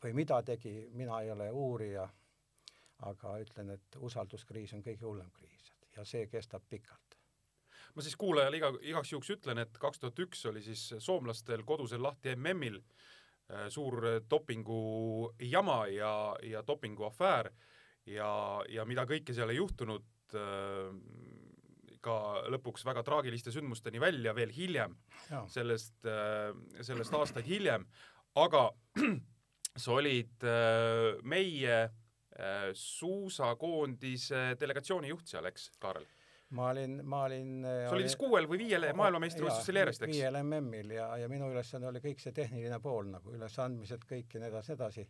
[0.02, 2.08] või mida tegi, mina ei ole uurija,
[3.06, 7.18] aga ütlen, et usalduskriis on kõige hullem kriis ja see kestab pikalt.
[7.94, 12.02] ma siis kuulajale iga, igaks juhuks ütlen, et kaks tuhat üks oli siis soomlastel kodusel
[12.02, 14.00] lahti MM-il äh, suur
[14.30, 17.50] dopingu jama ja, ja dopinguafäär
[18.06, 18.32] ja,
[18.68, 20.88] ja mida kõike seal ei juhtunud äh,
[22.02, 22.16] ka
[22.50, 24.96] lõpuks väga traagiliste sündmusteni välja veel hiljem,
[25.52, 26.50] sellest, äh,
[26.82, 27.84] sellest aastaid hiljem,
[28.40, 28.70] aga
[29.82, 30.44] sa olid
[31.22, 31.76] meie
[32.78, 36.06] suusakoondise delegatsiooni juht seal, eks, Kaarel?
[36.52, 40.16] ma olin, ma olin sa olid vist kuuel või viiel maailmameistrivõistlusel järjest, eks?
[40.16, 44.42] viiel MM-il ja, ja minu ülesanne oli kõik see tehniline pool nagu ülesandmised, kõik ja
[44.42, 45.06] nii edasi, edasi.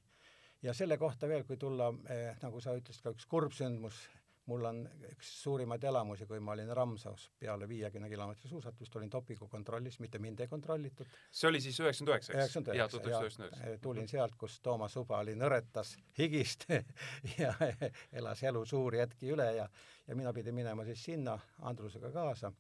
[0.62, 3.98] ja selle kohta veel, kui tulla eh,, nagu sa ütlesid, ka üks kurb sündmus
[4.46, 10.00] mul on üks suurimaid elamusi, kui ma olin Ramsaus peale viiekümne kilomeetri suusatust, olin dopingukontrollis,
[10.02, 11.06] mitte mind ei kontrollitud.
[11.30, 12.56] see oli siis üheksakümmend üheksa, eks?
[12.56, 16.66] üheksakümmend üheksa, ja tulin sealt, kus Toomas Uba oli nõretas higist
[17.42, 17.54] ja
[18.18, 19.68] elas elu suuri hetki üle ja,
[20.08, 21.38] ja mina pidin minema siis sinna
[21.70, 22.52] Andrusega kaasa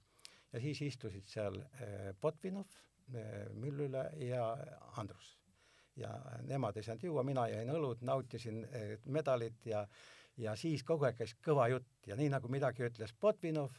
[0.52, 2.80] ja siis istusid seal eh, Botvinov,
[3.14, 4.56] eh, Müllüle ja
[4.96, 5.38] Andrus.
[5.96, 6.08] ja
[6.48, 9.82] nemad ei saanud juua, mina jõin õlut, nautisin eh, medalit ja
[10.36, 13.74] ja siis kogu aeg käis kõva jutt ja nii nagu midagi ütles Botvinov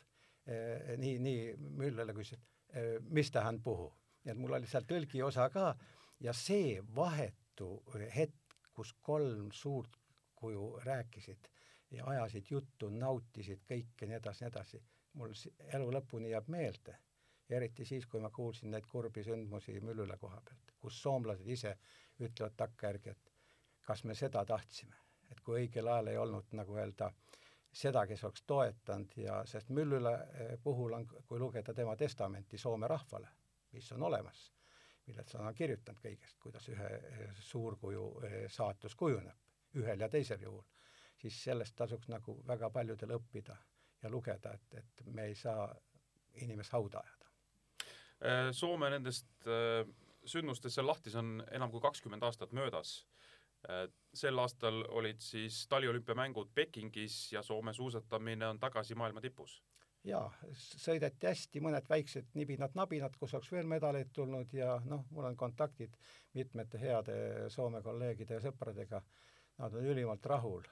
[0.45, 1.41] eh,, nii, nii
[1.79, 2.39] Müllele küsis,
[2.69, 3.89] et eh, mis tähendab puhu.
[4.23, 5.73] nii et mul oli seal tõlgi osa ka
[6.23, 7.83] ja see vahetu
[8.15, 9.97] hetk, kus kolm suurt
[10.35, 11.49] kuju rääkisid
[11.91, 14.81] ja ajasid juttu, nautisid kõike nii edasi, nii edasi,
[15.19, 15.35] mul
[15.77, 16.97] elu lõpuni jääb meelde.
[17.53, 21.75] eriti siis, kui ma kuulsin neid kurbi sündmusi Müllüla koha pealt, kus soomlased ise
[22.19, 23.33] ütlevad takkajärgi, et
[23.85, 25.02] kas me seda tahtsime
[25.33, 27.09] et kui õigel ajal ei olnud nagu öelda
[27.73, 32.87] seda, kes oleks toetanud ja sest Müllüla eh, puhul on, kui lugeda tema testamenti Soome
[32.87, 33.29] rahvale,
[33.73, 34.45] mis on olemas,
[35.07, 40.61] millest on kirjutanud kõigest, kuidas ühe eh, suurkuju eh, saatus kujuneb ühel ja teisel juhul,
[41.17, 43.55] siis sellest tasuks nagu väga paljudel õppida
[44.03, 45.65] ja lugeda, et, et me ei saa
[46.43, 48.51] inimest hauda ajada.
[48.53, 49.47] Soome nendest
[50.29, 52.93] sündmustest seal lahtis on enam kui kakskümmend aastat möödas
[54.13, 59.63] sel aastal olid siis taliolümpiamängud Pekingis ja Soome suusatamine on tagasi maailma tipus.
[60.03, 60.25] jaa,
[60.59, 65.95] sõideti hästi, mõned väiksed nibinad-nabinad, kus oleks veel medaleid tulnud ja noh, mul on kontaktid
[66.33, 67.15] mitmete heade
[67.49, 68.99] Soome kolleegide ja sõpradega,
[69.63, 70.67] nad on ülimalt rahul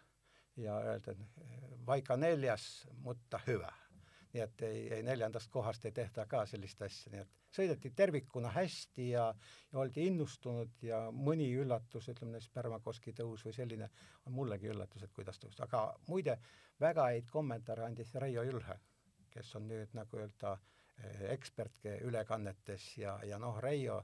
[0.59, 3.71] ja öelda, et vaikka neljas, mutta hyvä
[4.33, 8.51] nii et ei, ei neljandast kohast ei tehta ka sellist asja, nii et sõideti tervikuna
[8.55, 9.25] hästi ja,
[9.71, 13.89] ja oldi innustunud ja mõni üllatus, ütleme näiteks Pärmakoski tõus või selline,
[14.25, 16.37] on mullegi üllatus, et kuidas tõus, aga muide,
[16.79, 18.79] väga häid kommentaare andis Reijo Jülhe,
[19.31, 20.57] kes on nüüd nagu öelda
[21.33, 24.01] ekspert ülekannetes ja, ja noh, Reijo,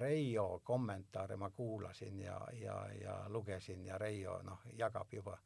[0.00, 5.38] Reijo kommentaare ma kuulasin ja, ja, ja lugesin ja Reijo noh, jagab juba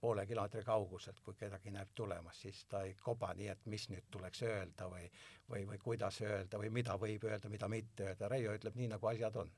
[0.00, 4.06] poole kilomeetri kauguselt, kui kedagi näeb tulemas, siis ta ei koba nii, et mis nüüd
[4.10, 5.08] tuleks öelda või,
[5.50, 9.10] või, või kuidas öelda või mida võib öelda, mida mitte öelda, Reijo ütleb nii, nagu
[9.10, 9.50] asjad on.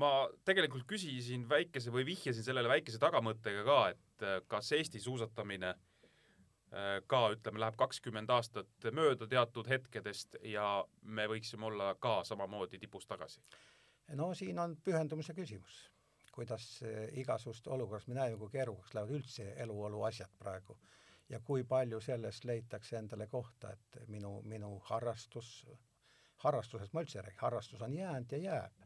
[0.00, 5.74] ma tegelikult küsisin väikese või vihjasin sellele väikese tagamõttega ka, et äh, kas Eesti suusatamine
[5.74, 12.78] äh, ka ütleme, läheb kakskümmend aastat mööda teatud hetkedest ja me võiksime olla ka samamoodi
[12.78, 13.42] tipus tagasi?
[14.16, 15.88] no siin on pühendumise küsimus
[16.38, 16.64] kuidas
[17.18, 20.76] igasugust olukorras, me näeme, kui keerukaks lähevad üldse eluolu asjad praegu
[21.28, 25.48] ja kui palju sellest leitakse endale kohta, et minu, minu harrastus,
[26.44, 28.84] harrastusest ma üldse ei räägi, harrastus on jäänud ja jääb.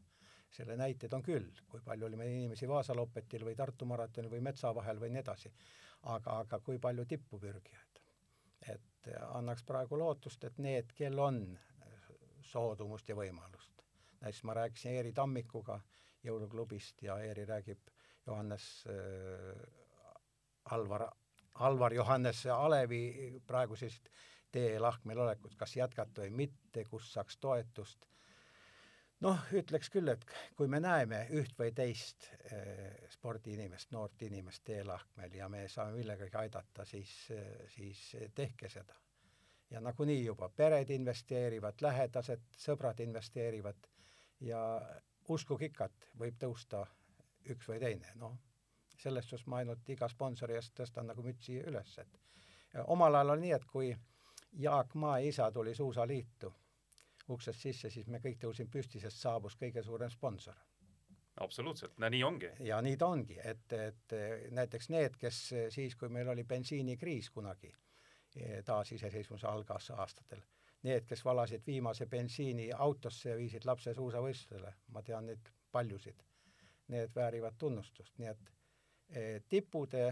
[0.53, 4.43] selle näiteid on küll, kui palju oli meil inimesi Vaasa lopetil või Tartu maratonil või
[4.45, 5.53] metsa vahel või nii edasi.
[6.03, 8.01] aga, aga kui palju tippupürgijaid.
[8.75, 11.59] et annaks praegu lootust, et need, kel on
[12.41, 13.85] soodumust ja võimalust.
[14.21, 15.81] näiteks ma rääkisin Eeri Tammikuga
[16.25, 17.91] jõuluklubist ja Eeri räägib
[18.27, 19.83] Johannes äh,
[20.71, 21.09] Alvar,
[21.55, 24.09] Alvar Johannes Alevi praegusest
[24.53, 28.07] tee lahkmel olekut, kas jätkata või mitte, kus saaks toetust.
[29.23, 30.25] noh, ütleks küll, et
[30.59, 36.37] kui me näeme üht või teist eh, spordiinimest, noort inimest teelahkmel ja me saame millegagi
[36.37, 37.13] aidata, siis,
[37.75, 38.01] siis
[38.35, 38.95] tehke seda.
[39.71, 43.89] ja nagunii juba pered investeerivad, lähedased, sõbrad investeerivad
[44.41, 44.63] ja
[45.35, 46.85] uskuge ikat, võib tõusta
[47.53, 48.39] üks või teine, noh,
[49.03, 53.49] selles suhtes ma ainult iga sponsori eest tõstan nagu mütsi üles, et omal ajal oli
[53.49, 53.93] nii, et kui
[54.63, 56.53] Jaak Maa isa tuli Suusaliitu
[57.29, 60.55] uksest sisse, siis me kõik tõusime püsti, sest saabus kõige suurem sponsor.
[61.41, 62.51] absoluutselt, no nii ongi.
[62.61, 64.17] ja nii ta ongi, et, et
[64.51, 65.39] näiteks need, kes
[65.71, 67.73] siis, kui meil oli bensiinikriis kunagi,
[68.65, 70.43] taasiseseisvumise algasaastatel,
[70.83, 76.23] need, kes valasid viimase bensiini autosse ja viisid lapse suusavõistlusele, ma tean neid paljusid,
[76.93, 78.53] need väärivad tunnustust, nii et
[79.09, 80.09] eh, tippude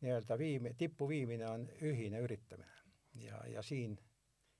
[0.00, 2.72] nii-öelda viim-, tippu viimine on ühine üritamine.
[3.16, 3.96] Ja, ja siin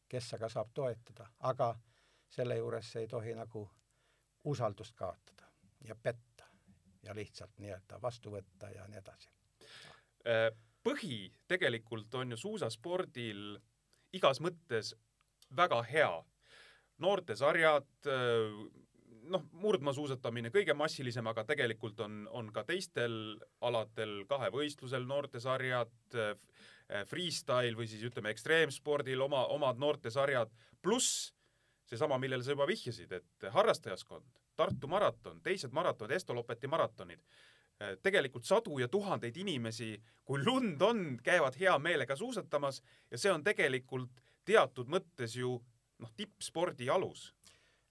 [0.09, 1.73] kes aga saab toetada, aga
[2.31, 3.65] selle juures ei tohi nagu
[4.47, 5.49] usaldust kaotada
[5.85, 6.47] ja petta
[7.03, 9.31] ja lihtsalt nii-öelda vastu võtta ja nii edasi.
[10.27, 10.51] Äh,
[10.83, 11.19] põhi
[11.49, 13.59] tegelikult on ju suusaspordil
[14.15, 14.95] igas mõttes
[15.57, 16.25] väga hea.
[16.97, 18.09] noortesarjad,
[19.29, 25.93] noh, murdmaasuusatamine kõige massilisem, aga tegelikult on, on ka teistel aladel kahevõistlusel noortesarjad,
[27.11, 31.35] freestyle või siis ütleme, ekstreemspordil oma, omad noortesarjad, pluss
[31.87, 34.25] seesama, millele sa juba vihjasid, et harrastajaskond,
[34.57, 37.21] Tartu maraton, teised maratonid, Estolopeti maratonid,
[38.03, 39.91] tegelikult sadu ja tuhandeid inimesi,
[40.25, 42.81] kui lund on, käivad hea meelega suusatamas
[43.11, 45.57] ja see on tegelikult teatud mõttes ju
[46.03, 47.31] noh, tippspordi alus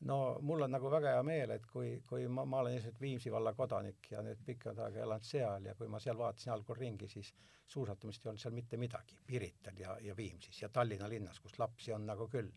[0.09, 3.31] no mul on nagu väga hea meel, et kui, kui ma, ma olen lihtsalt Viimsi
[3.31, 7.07] valla kodanik ja nüüd pikka aega elanud seal ja kui ma seal vaatasin algul ringi,
[7.09, 7.31] siis
[7.67, 11.93] suusatamist ei olnud seal mitte midagi, Pirital ja, ja Viimsis ja Tallinna linnas, kus lapsi
[11.93, 12.51] on nagu küll.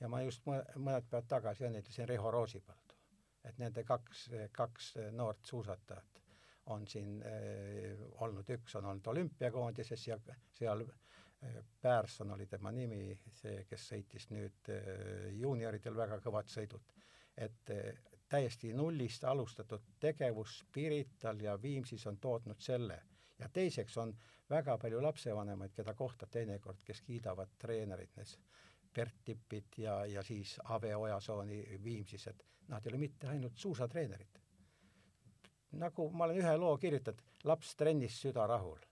[0.00, 2.96] ja ma just mõned päevad tagasi õnnitlesin Riho Roosipõldu,
[3.44, 6.22] et nende kaks, kaks noort suusatajat
[6.72, 10.18] on siin eh, olnud, üks on olnud olümpiakoondises ja
[10.58, 10.84] seal
[11.80, 16.92] Pärson oli tema nimi, see, kes sõitis nüüd äh, juunioridel väga kõvad sõidud.
[17.36, 17.96] et äh,
[18.28, 23.02] täiesti nullist alustatud tegevus Pirital ja Viimsis on tootnud selle.
[23.38, 24.14] ja teiseks on
[24.50, 28.36] väga palju lapsevanemaid, keda kohtad teinekord, kes kiidavad treenerid, need
[28.94, 34.38] Bert Tippid ja, ja siis Ave Ojasooni Viimsis, et nad ei ole mitte ainult suusatreenerid.
[35.72, 38.91] nagu ma olen ühe loo kirjutanud, laps trennis süda rahul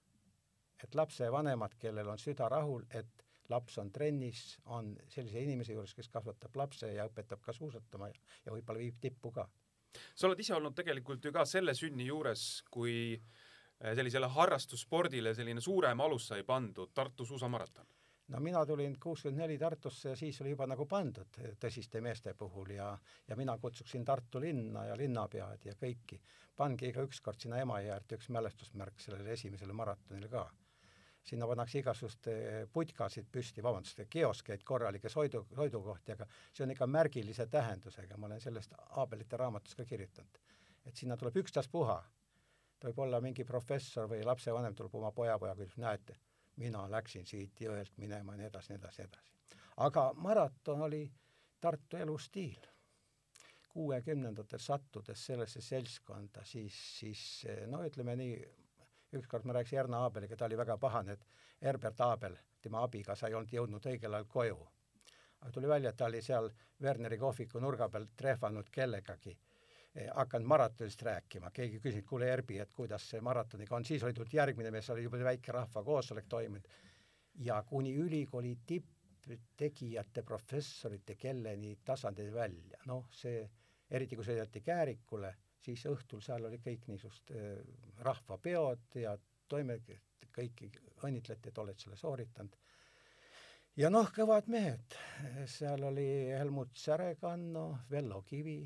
[0.85, 6.09] et lapsevanemad, kellel on süda rahul, et laps on trennis, on sellise inimese juures, kes
[6.13, 9.49] kasvatab lapse ja õpetab ka suusatama ja, ja võib-olla viib tippu ka.
[10.15, 15.61] sa oled ise olnud tegelikult ju ka selle sünni juures, kui eh, sellisele harrastusspordile selline
[15.61, 17.89] suurem alus sai pandud, Tartu suusamaraton.
[18.31, 22.77] No mina tulin kuuskümmend neli Tartusse ja siis oli juba nagu pandud tõsiste meeste puhul
[22.77, 22.93] ja,
[23.27, 26.21] ja mina kutsuksin Tartu linna ja linnapead ja kõiki,
[26.57, 30.47] pange iga ükskord sinna Emajõe äärde üks mälestusmärk sellele esimesele maratonile ka
[31.25, 36.87] sinna pannakse igasuguseid eh, putkasid püsti, vabandust, kioskeid, korralikke soidu, toidukohti, aga see on ikka
[36.87, 40.41] märgilise tähendusega, ma olen sellest Aabelite raamatus ka kirjutanud.
[40.87, 41.99] et sinna tuleb ükstaspuha,
[42.81, 46.17] ta võib olla mingi professor või lapsevanem tuleb oma pojapojaga, ütleb, näete,
[46.57, 49.59] mina läksin siit jõelt minema ja nii edasi, nii edasi, nii edasi.
[49.77, 51.05] aga maraton oli
[51.61, 52.67] Tartu elustiil.
[53.71, 57.21] kuuekümnendatel sattudes sellesse seltskonda, siis, siis
[57.71, 58.39] no ütleme nii,
[59.13, 61.27] ükskord ma rääkisin Erna Aabeliga, ta oli väga pahane, et
[61.63, 64.69] Herbert Aabel, tema abikaasa, ei olnud jõudnud õigel ajal koju.
[65.41, 66.51] aga tuli välja, et ta oli seal
[66.83, 69.39] Werneri kohviku nurga peal trehvanud kellegagi,
[70.15, 74.35] hakanud maratonist rääkima, keegi küsis, kuule Erbi, et kuidas see maratoniga on, siis oli tulnud
[74.35, 76.69] järgmine mees, oli juba väike rahvakoosolek toimunud.
[77.35, 83.49] Ja kuni ülikooli tipptegijate, professorite kelleni tasandil välja, noh, see
[83.91, 87.61] eriti kui sõideti Käärikule siis õhtul seal oli kõik niisugust äh,
[88.07, 89.17] rahvapeod ja
[89.49, 89.81] toime,
[90.31, 90.71] kõiki
[91.05, 92.57] õnnitleti, et oled selle sooritanud.
[93.77, 94.97] ja noh, kõvad mehed,
[95.47, 98.63] seal oli Helmut Särekanno, Vello Kivi,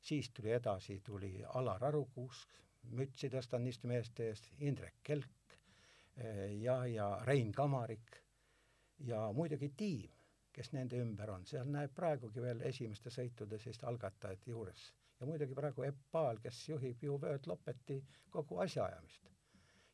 [0.00, 2.56] siis tuli edasi, tuli Alar Arukuusk,
[2.96, 5.56] mütsi tõstan niiste meeste eest, Indrek Kelk
[6.18, 8.16] äh, ja, ja Rein Kamarik
[9.06, 10.16] ja muidugi tiim,
[10.52, 15.54] kes nende ümber on, seal näeb praegugi veel esimeste sõitude sellist algatajat juures ja muidugi
[15.54, 17.98] praegu Epp Paal, kes juhib ju Vööd Lopeti
[18.30, 19.26] kogu asjaajamist.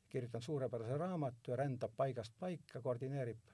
[0.09, 3.49] kirjutanud suurepärase raamatu rändab paigast paika, koordineerib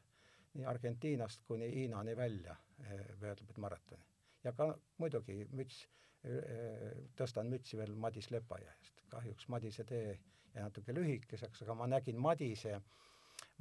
[0.54, 4.04] nii Argentiinast kuni Hiinani välja eh, Vööd Lopeti maratoni.
[4.44, 4.66] ja ka
[4.98, 5.87] muidugi müts,
[6.24, 9.02] eh, tõstan mütsi veel Madis Lepajärjest.
[9.08, 10.18] kahjuks Madise tee
[10.54, 12.80] jäi natuke lühikeseks, aga ma nägin Madise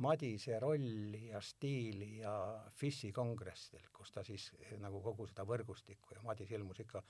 [0.01, 2.33] Madise rolli ja stiili ja
[2.77, 7.03] FIS-i kongressil, kus ta siis eh, nagu kogu seda võrgustikku ja Madis ilmus ikka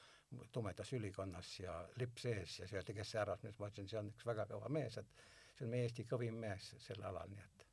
[0.51, 4.11] tumedas ülikonnas ja lips ees ja siis öeldi, kes see härrasmees, ma ütlesin, see on
[4.11, 5.23] üks väga kõva mees, et
[5.55, 7.67] see on meie Eesti kõvim mees sel alal, nii et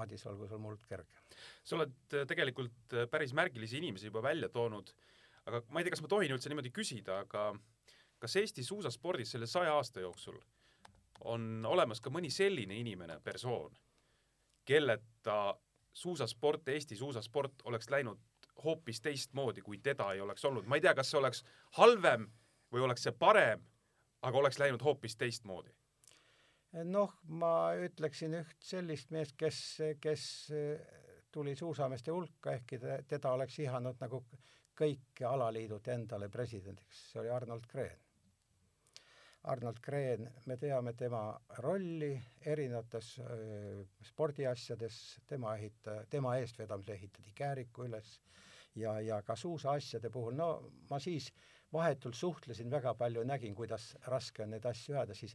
[0.00, 1.20] Madis, olgu sul muld kerge.
[1.64, 4.92] sa oled äh, tegelikult äh, päris märgilisi inimesi juba välja toonud,
[5.46, 7.50] aga ma ei tea, kas ma tohin üldse niimoodi küsida, aga
[8.22, 10.38] kas Eesti suusaspordis selle saja aasta jooksul
[11.28, 13.74] on olemas ka mõni selline inimene, persoon,
[14.64, 15.58] kelleta
[15.92, 18.18] suusasport, Eesti suusasport oleks läinud
[18.64, 21.44] hoopis teistmoodi, kui teda ei oleks olnud, ma ei tea, kas see oleks
[21.78, 22.28] halvem
[22.72, 23.62] või oleks see parem,
[24.22, 25.72] aga oleks läinud hoopis teistmoodi.
[26.84, 29.58] Noh, ma ütleksin üht sellist meest, kes,
[30.00, 30.22] kes
[31.32, 34.22] tuli suusameeste hulka, ehkki teda oleks ihanud nagu
[34.78, 37.98] kõik alaliidud endale presidendiks, see oli Arnold Kreen.
[39.44, 41.22] Arnold Kreen, me teame tema
[41.58, 42.12] rolli
[42.46, 48.20] erinevates öö, spordiasjades, tema ehita-, tema eestvedamisel ehitati Kääriku üles
[48.78, 50.48] ja, ja ka suusaasjade puhul, no
[50.90, 51.32] ma siis
[51.72, 55.34] vahetult suhtlesin väga palju, nägin, kuidas raske on neid asju ajada, siis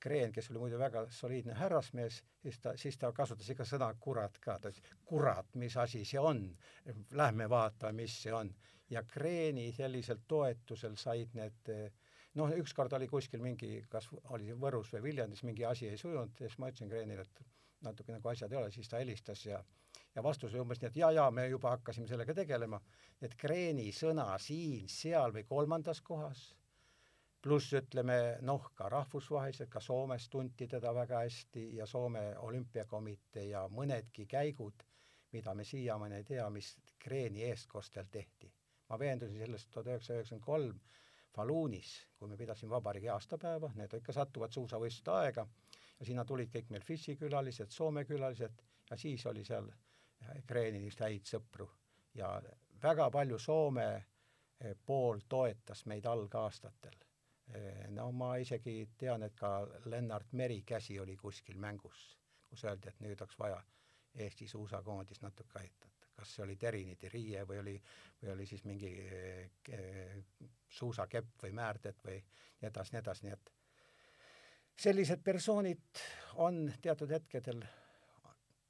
[0.00, 4.36] Kreen, kes oli muidu väga soliidne härrasmees, siis ta, siis ta kasutas ikka sõna kurat
[4.44, 6.44] ka, ta ütles, kurat, mis asi see on,
[7.18, 8.52] lähme vaatame, mis see on.
[8.90, 11.72] ja Kreeni sellisel toetusel said need
[12.38, 16.48] noh, ükskord oli kuskil mingi, kas oli Võrus või Viljandis mingi asi ei sujunud ja
[16.48, 17.42] siis ma ütlesin Kreenile, et
[17.86, 19.62] natuke nagu asjad ei ole, siis ta helistas ja
[20.14, 22.80] ja vastus oli umbes nii, et jaa-jaa, me juba hakkasime sellega tegelema,
[23.22, 26.48] et Kreeni sõna siin, seal või kolmandas kohas
[27.42, 33.62] pluss ütleme noh, ka rahvusvaheliselt, ka Soomes tunti teda väga hästi ja Soome olümpiakomitee ja
[33.70, 34.82] mõnedki käigud,
[35.32, 38.52] mida me siiamaani ei tea, mis Kreeni eestkostel tehti.
[38.88, 40.76] ma veendusin sellest tuhat üheksasada üheksakümmend kolm
[41.38, 45.44] Falunis, kui me pidasime vabariigi aastapäeva, need ikka satuvad suusavõistluste aega,
[45.98, 49.68] ja sinna tulid kõik meil FIS-i külalised, Soome külalised ja siis oli seal
[50.46, 51.68] Kreeni niisuguseid häid sõpru.
[52.18, 52.32] Ja
[52.82, 56.96] väga palju Soome eh, pool toetas meid algaastatel.
[57.54, 59.52] Eh, no ma isegi tean, et ka
[59.86, 62.08] Lennart Meri käsi oli kuskil mängus,
[62.50, 63.62] kus öeldi, et nüüd oleks vaja
[64.18, 65.87] Eesti suusakoondist natuke aidata.
[66.18, 67.76] Kas see oli Teriniti riie või oli,
[68.22, 70.16] või oli siis mingi eh,
[70.68, 73.52] suusakepp või määrdet või nii edasi, nii edasi, nii et
[74.78, 76.02] sellised persoonid
[76.42, 77.62] on teatud hetkedel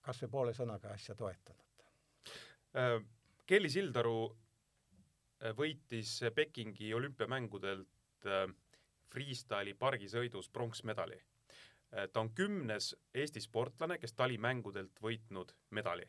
[0.08, 1.82] kas või poole sõnaga asja toetanud.
[2.78, 2.96] Äh,
[3.46, 8.46] Kelly Sildaru äh, võitis Pekingi olümpiamängudelt äh,
[9.12, 11.20] freestyle'i pargisõidus pronksmedali.
[12.12, 16.04] ta on kümnes Eesti sportlane, kes talimängudelt võitnud medali.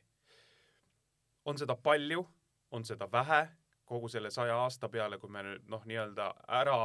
[1.50, 2.24] On seda palju,
[2.72, 3.48] on seda vähe
[3.90, 6.28] kogu selle saja aasta peale, kui me nüüd noh, nii-öelda
[6.60, 6.78] ära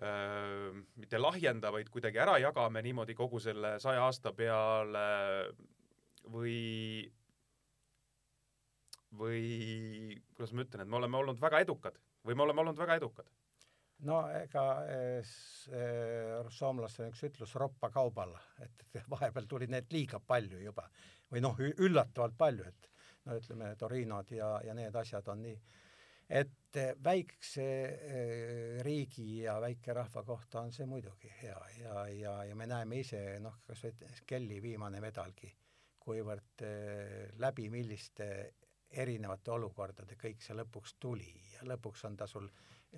[0.00, 5.04] öö, mitte lahjenda, vaid kuidagi ära jagame niimoodi kogu selle saja aasta peale
[6.32, 6.56] või
[9.14, 12.96] või kuidas ma ütlen, et me oleme olnud väga edukad või me oleme olnud väga
[12.98, 13.28] edukad.
[14.04, 14.64] No ega
[16.50, 20.88] soomlastel on üks ütlus roppa kauballa, et vahepeal tuli neid liiga palju juba
[21.30, 22.90] või noh, üllatavalt palju, et
[23.24, 25.56] no ütleme, Torinod ja, ja need asjad on nii,
[26.40, 27.66] et väikse
[28.82, 33.60] riigi ja väikerahva kohta on see muidugi hea ja, ja, ja me näeme ise noh,
[33.66, 35.52] kas või Kelly viimane medalgi,
[36.04, 36.64] kuivõrd
[37.40, 38.28] läbi milliste
[38.94, 42.48] erinevate olukordade kõik see lõpuks tuli ja lõpuks on ta sul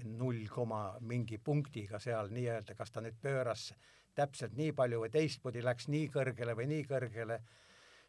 [0.04, 3.70] null koma mingi punktiga seal nii-öelda, kas ta nüüd pööras
[4.16, 7.40] täpselt nii palju või teistpidi läks nii kõrgele või nii kõrgele,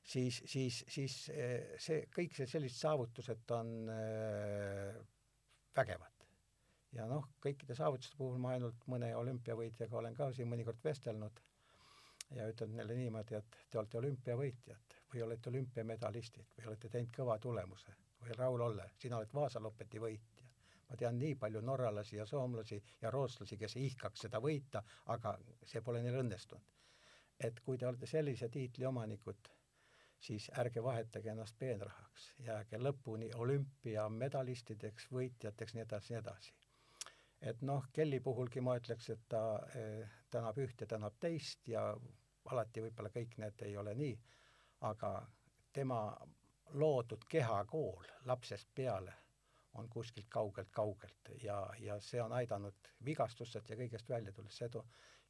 [0.07, 4.95] siis, siis, siis eh, see, kõik see sellised saavutused on äh,
[5.75, 6.23] vägevad.
[6.95, 11.43] ja noh, kõikide saavutuste puhul ma ainult mõne olümpiavõitjaga olen ka siin mõnikord vestelnud
[12.35, 17.37] ja ütlen neile niimoodi, et te olete olümpiavõitjad või olete olümpiamedalistid või olete teinud kõva
[17.43, 20.47] tulemuse või Raul Olle, sina oled Vaasa Lopeti võitja
[20.89, 24.81] ma tean nii palju norralasi ja soomlasi ja rootslasi, kes ihkaks seda võita,
[25.13, 25.35] aga
[25.67, 26.73] see pole neil õnnestunud.
[27.43, 29.49] et kui te olete sellise tiitli omanikud,
[30.19, 36.53] siis ärge vahetage ennast peenrahaks, jääge lõpuni olümpiamedalistideks, võitjateks, nii edasi, nii edasi.
[37.41, 39.41] et noh, Kelly puhulgi ma ütleks, et ta
[39.75, 41.83] eh, tänab ühte, tänab teist ja
[42.51, 44.17] alati võib-olla kõik need ei ole nii,
[44.89, 45.11] aga
[45.73, 46.01] tema
[46.73, 49.13] loodud kehakool lapsest peale
[49.77, 54.81] on kuskilt kaugelt-kaugelt ja, ja see on aidanud vigastustelt ja kõigest välja tulles edu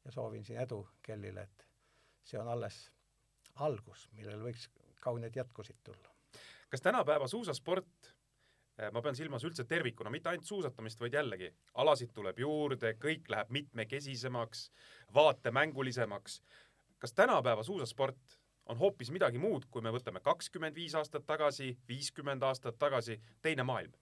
[0.04, 1.66] ja soovin siin edu Kellile, et
[2.24, 2.78] see on alles
[3.66, 4.68] algus, millel võiks
[5.00, 6.14] kauneid jätkusid tulla.
[6.68, 8.14] kas tänapäeva suusasport,
[8.78, 13.28] eh, ma pean silmas üldse tervikuna, mitte ainult suusatamist, vaid jällegi, alasid tuleb juurde, kõik
[13.28, 14.70] läheb mitmekesisemaks,
[15.14, 16.42] vaatemängulisemaks.
[16.98, 22.42] kas tänapäeva suusasport on hoopis midagi muud, kui me võtame kakskümmend viis aastat tagasi, viiskümmend
[22.42, 23.92] aastat tagasi, teine maailm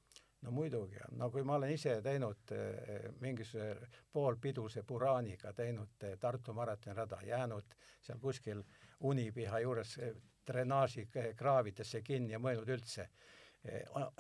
[0.47, 6.55] no muidugi no kui ma olen ise teinud eh, mingisuguse poolpiduse Buraniga, teinud eh, Tartu
[6.55, 8.63] maratonirada, jäänud seal kuskil
[9.01, 9.97] Unipiha juures
[10.47, 13.11] eh, drenaažikraavidesse kinni ja mõelnud üldse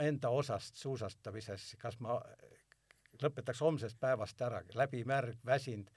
[0.02, 2.16] enda osast suusatamises, kas ma
[3.22, 5.90] lõpetaks homsest päevast ära, läbimärg, väsinud,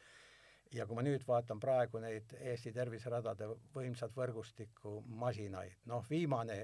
[0.73, 6.59] ja kui ma nüüd vaatan praegu neid Eesti terviseradade võimsat võrgustikku masinaid, noh, viimane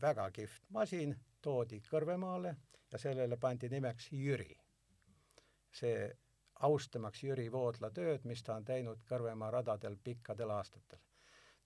[0.00, 2.54] väga kihvt masin toodi Kõrvemaale
[2.92, 4.56] ja sellele pandi nimeks Jüri.
[5.72, 6.10] see
[6.60, 10.98] austamaks Jüri Voodla tööd, mis ta on teinud Kõrvemaa radadel pikkadel aastatel.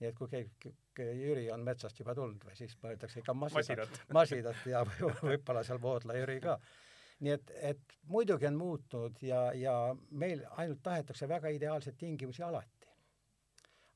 [0.01, 4.67] Nii et kui keegi, Jüri on metsast juba tulnud või siis mõeldakse ikka masinat, masinat
[4.73, 6.57] ja võib-olla seal Voodla Jüri ka.
[7.25, 9.77] nii et, et muidugi on muutunud ja, ja
[10.11, 12.93] meil ainult tahetakse väga ideaalseid tingimusi alati.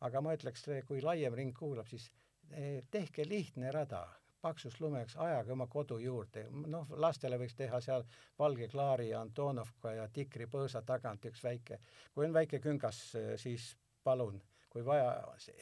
[0.01, 2.11] aga ma ütleks, kui laiem ring kuulab, siis
[2.51, 4.07] eh, tehke lihtne rada
[4.41, 8.05] paksust lumeks, ajage oma kodu juurde, noh, lastele võiks teha seal
[8.39, 11.81] Valge Klaari ja Antonovka ja Tikri põõsa tagant üks väike,
[12.15, 13.03] kui on väike küngas,
[13.37, 13.75] siis
[14.05, 14.41] palun,
[14.71, 15.14] kui vaja,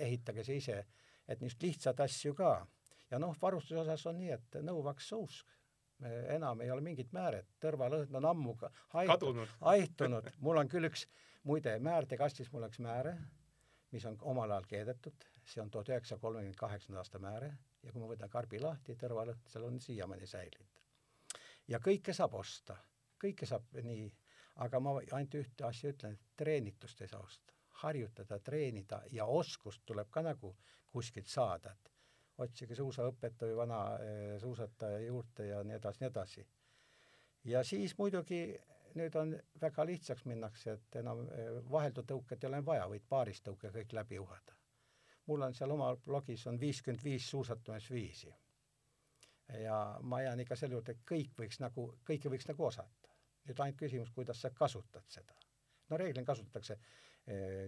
[0.04, 0.78] ehitage see ise,
[1.28, 2.66] et niisugust lihtsat asju ka.
[3.10, 5.54] ja noh, varustuse osas on nii, et nõuvaks sousk,
[6.34, 8.54] enam ei ole mingit määret, tõrvalõhn on ammu
[8.94, 10.30] haihtunud, haihtunud.
[10.40, 11.06] mul on küll üks,
[11.48, 13.16] muide, määrtekastis mul oleks määre,
[13.90, 17.52] mis on omal ajal keedetud, see on tuhat üheksasaja kolmekümne kaheksanda aasta määre
[17.82, 20.80] ja kui ma võtan karbi lahti, tõrvalõhn, seal on siiamaani säilinud.
[21.68, 22.76] ja kõike saab osta,
[23.22, 24.08] kõike saab nii,
[24.64, 27.57] aga ma ainult ühte asja ütlen, et treenitust ei saa osta.
[27.82, 30.54] Harjutada, treenida ja oskust tuleb ka nagu
[30.92, 31.92] kuskilt saada, et
[32.38, 36.46] otsige suusaõpet või vana e, suusataja juurde ja nii edasi, nii edasi.
[37.44, 38.42] ja siis muidugi
[38.98, 43.92] nüüd on väga lihtsaks minnakse, et enam e, vaheldutõuket ei ole vaja, võid paaristõuke kõik
[43.92, 44.58] läbi uhada
[45.28, 48.34] mul on seal oma blogis on viiskümmend viis suusatamisviisi.
[49.64, 53.12] ja ma jään ikka selle juurde, et kõik võiks nagu, kõike võiks nagu osata.
[53.48, 55.36] nüüd ainult küsimus, kuidas sa kasutad seda.
[55.90, 56.80] no reeglina kasutatakse eh,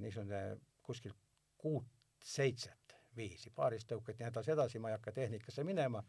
[0.00, 1.12] niisugune kuskil
[1.61, 6.02] kuut-seitset viisi, paaristõuket ja nii edasi, edasi, ma ei hakka tehnikasse minema,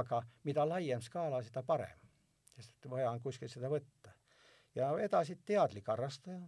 [0.00, 2.06] aga mida laiem skaala, seda parem.
[2.58, 4.14] sest vaja on kuskilt seda võtta.
[4.74, 6.40] ja edasi teadlik harrastaja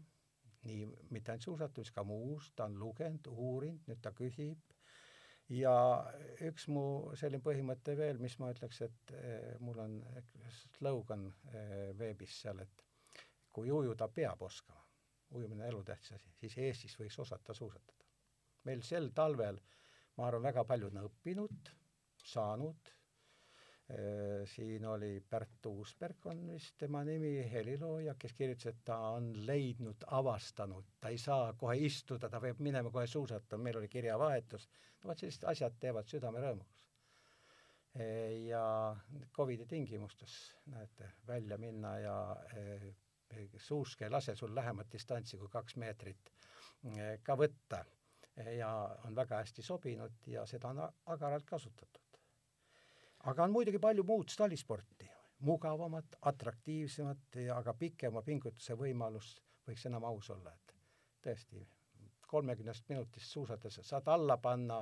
[0.66, 4.76] nii mitte ainult suusatuses, ka muus, ta on lugenud, uurinud, nüüd ta küsib.
[5.50, 5.72] ja
[6.46, 6.82] üks mu
[7.18, 9.96] selline põhimõte veel, mis ma ütleks, et eh, mul on
[10.76, 12.84] slogan eh, veebis seal, et
[13.50, 14.84] kui ujuda peab oskama,
[15.30, 18.04] ujumine on elutähtis asi, siis Eestis võiks osata suusatada.
[18.64, 19.60] meil sel talvel,
[20.16, 21.70] ma arvan, väga paljud on õppinud,
[22.24, 22.90] saanud
[24.44, 30.04] siin oli Pärt Uusberg on vist tema nimi, helilooja, kes kirjutas, et ta on leidnud,
[30.18, 34.68] avastanud, ta ei saa kohe istuda, ta peab minema kohe suusatama, meil oli kirjavahetus,
[35.02, 36.86] no vot sellised asjad teevad südame rõõmuks.
[38.46, 38.62] Ja
[39.34, 40.36] Covidi tingimustes,
[40.70, 42.16] näete, välja minna ja
[43.58, 46.32] suuske ei lase sul lähemat distantsi kui kaks meetrit
[47.22, 47.84] ka võtta.
[48.56, 48.70] Ja
[49.04, 50.78] on väga hästi sobinud ja seda on
[51.12, 52.16] agaralt kasutatud.
[53.28, 55.08] Aga on muidugi palju muud talisporti,
[55.44, 59.34] mugavamat, atraktiivsemat ja aga pikema pingutuse võimalus
[59.68, 60.74] võiks enam aus olla, et
[61.26, 61.60] tõesti,
[62.30, 64.80] kolmekümnest minutist suusatades saad alla panna,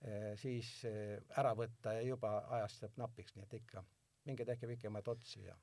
[0.00, 3.84] eh, siis eh, ära võtta ja juba ajast jääb napiks, nii et ikka
[4.26, 5.54] minge tehke pikemaid otsi ja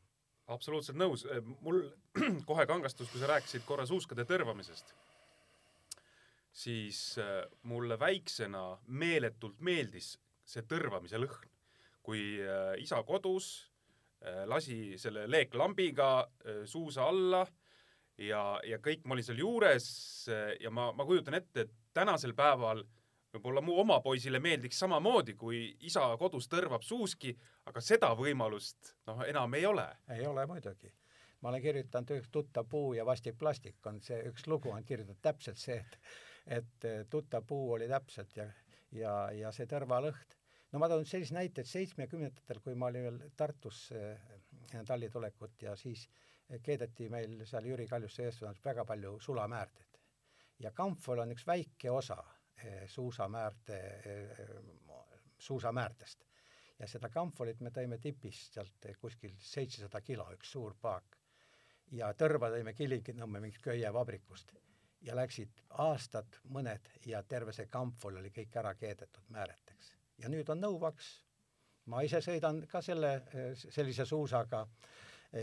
[0.47, 1.83] absoluutselt nõus, eh, mul
[2.49, 4.93] kohe kangastus, kui sa rääkisid korra suuskade tõrvamisest,
[6.53, 7.15] siis
[7.65, 10.11] mulle väiksena meeletult meeldis
[10.47, 11.49] see tõrvamise lõhn.
[12.03, 13.49] Kui äh, isa kodus
[14.23, 17.45] äh, lasi selle leeklambiga äh, suusa alla
[18.19, 19.87] ja, ja kõik, ma olin seal juures
[20.61, 22.83] ja ma, ma kujutan ette, et tänasel päeval
[23.33, 27.33] võib-olla mu oma poisile meeldiks samamoodi, kui isa kodus tõrvab suuski,
[27.69, 29.87] aga seda võimalust noh, enam ei ole.
[30.13, 30.91] ei ole muidugi.
[31.41, 35.21] ma olen kirjutanud üks Tuttav puu ja vastik plastik on see üks lugu on kirjutatud
[35.21, 35.97] täpselt see, et
[36.59, 38.45] et Tuttav puu oli täpselt ja,
[38.91, 40.37] ja, ja see tõrvalõhn
[40.71, 45.61] no ma toon sellise näite, et seitsmekümnendatel, kui ma olin veel Tartus enne talli tulekut
[45.61, 46.07] ja siis
[46.61, 49.99] keedeti meil seal Jüri Kaljuste eestvedamisel väga palju sulamäärdeid.
[50.59, 52.21] ja Kampfol on üks väike osa
[52.87, 54.37] suusamäärde, eh,
[55.37, 56.25] suusamäärtest.
[56.79, 61.17] ja seda Kampfolit me tõime tipist sealt kuskil seitsesada kilo, üks suur paak.
[61.91, 64.53] ja tõrva tõime Kilingi-Nõmme mingit köievabrikust
[65.01, 70.49] ja läksid aastad, mõned ja terve see Kampfol oli kõik ära keedetud määreteks ja nüüd
[70.49, 71.19] on nõuvaks.
[71.85, 73.21] ma ise sõidan ka selle,
[73.55, 74.67] sellise suusaga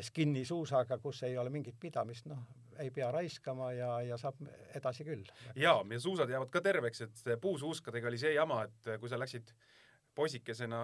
[0.02, 2.42] skinny suusaga, kus ei ole mingit pidamist, noh,
[2.81, 4.41] ei pea raiskama ja, ja saab
[4.74, 5.26] edasi küll.
[5.57, 9.55] jaa, ja suusad jäävad ka terveks, et puusuuskadega oli see jama, et kui sa läksid
[10.14, 10.81] poisikesena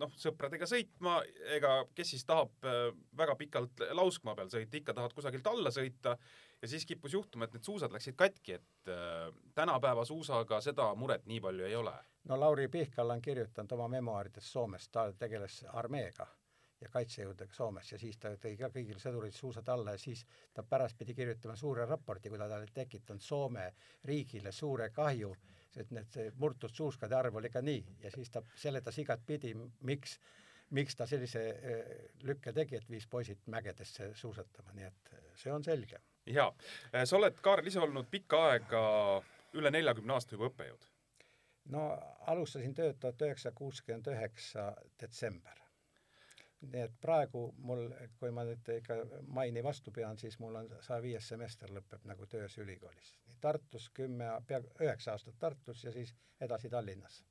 [0.00, 1.18] noh, sõpradega sõitma,
[1.56, 6.14] ega kes siis tahab äh, väga pikalt lauskmaa peal sõita, ikka tahad kusagilt alla sõita
[6.62, 9.28] ja siis kippus juhtuma, et need suusad läksid katki, et äh,
[9.58, 11.94] tänapäeva suusaga seda muret nii palju ei ole.
[12.28, 16.28] no Lauri Pihkal on kirjutanud oma memuaarides Soomest, ta tegeles armeega
[16.80, 20.24] ja kaitsejõududega Soomes ja siis ta tõi ka kõigil sõdurid suusad alla ja siis
[20.54, 23.72] ta pärast pidi kirjutama suure raporti, kui ta oli tekitanud Soome
[24.04, 25.32] riigile suure kahju,
[25.76, 30.18] et need murtud suuskade arv oli ka nii ja siis ta seletas igatpidi, miks
[30.76, 31.92] miks ta sellise eh,
[32.28, 36.52] lükke tegi, et viis poisid mägedesse suusatama, nii et see on selge jaa,
[36.94, 38.82] äh, sa oled, Kaarel, ise olnud pikka aega,
[39.56, 40.88] üle neljakümne aasta juba õppejõud?
[41.72, 41.84] no
[42.32, 44.70] alustasin tööd tuhat üheksasada kuuskümmend üheksa
[45.00, 45.58] detsember.
[46.62, 47.84] Nii et praegu mul,
[48.18, 48.96] kui ma nüüd ikka
[49.34, 53.14] maini vastu pean, siis mul on saja viies semester lõpeb nagu töös ülikoolis.
[53.40, 57.22] Tartus kümme, pea üheksa aastat Tartus ja siis edasi Tallinnas.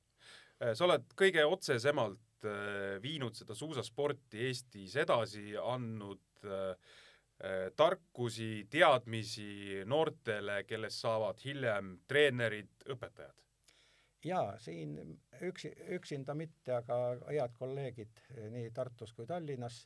[0.64, 6.74] Äh, sa oled kõige otsesemalt äh, viinud seda suusasporti Eestis edasi, andnud äh,
[7.38, 13.36] Äh, tarkusi, teadmisi noortele, kellest saavad hiljem treenerid, õpetajad?
[14.26, 14.98] Jaa, siin
[15.42, 16.98] üksi, üksinda mitte, aga
[17.30, 19.86] head kolleegid nii Tartus kui Tallinnas.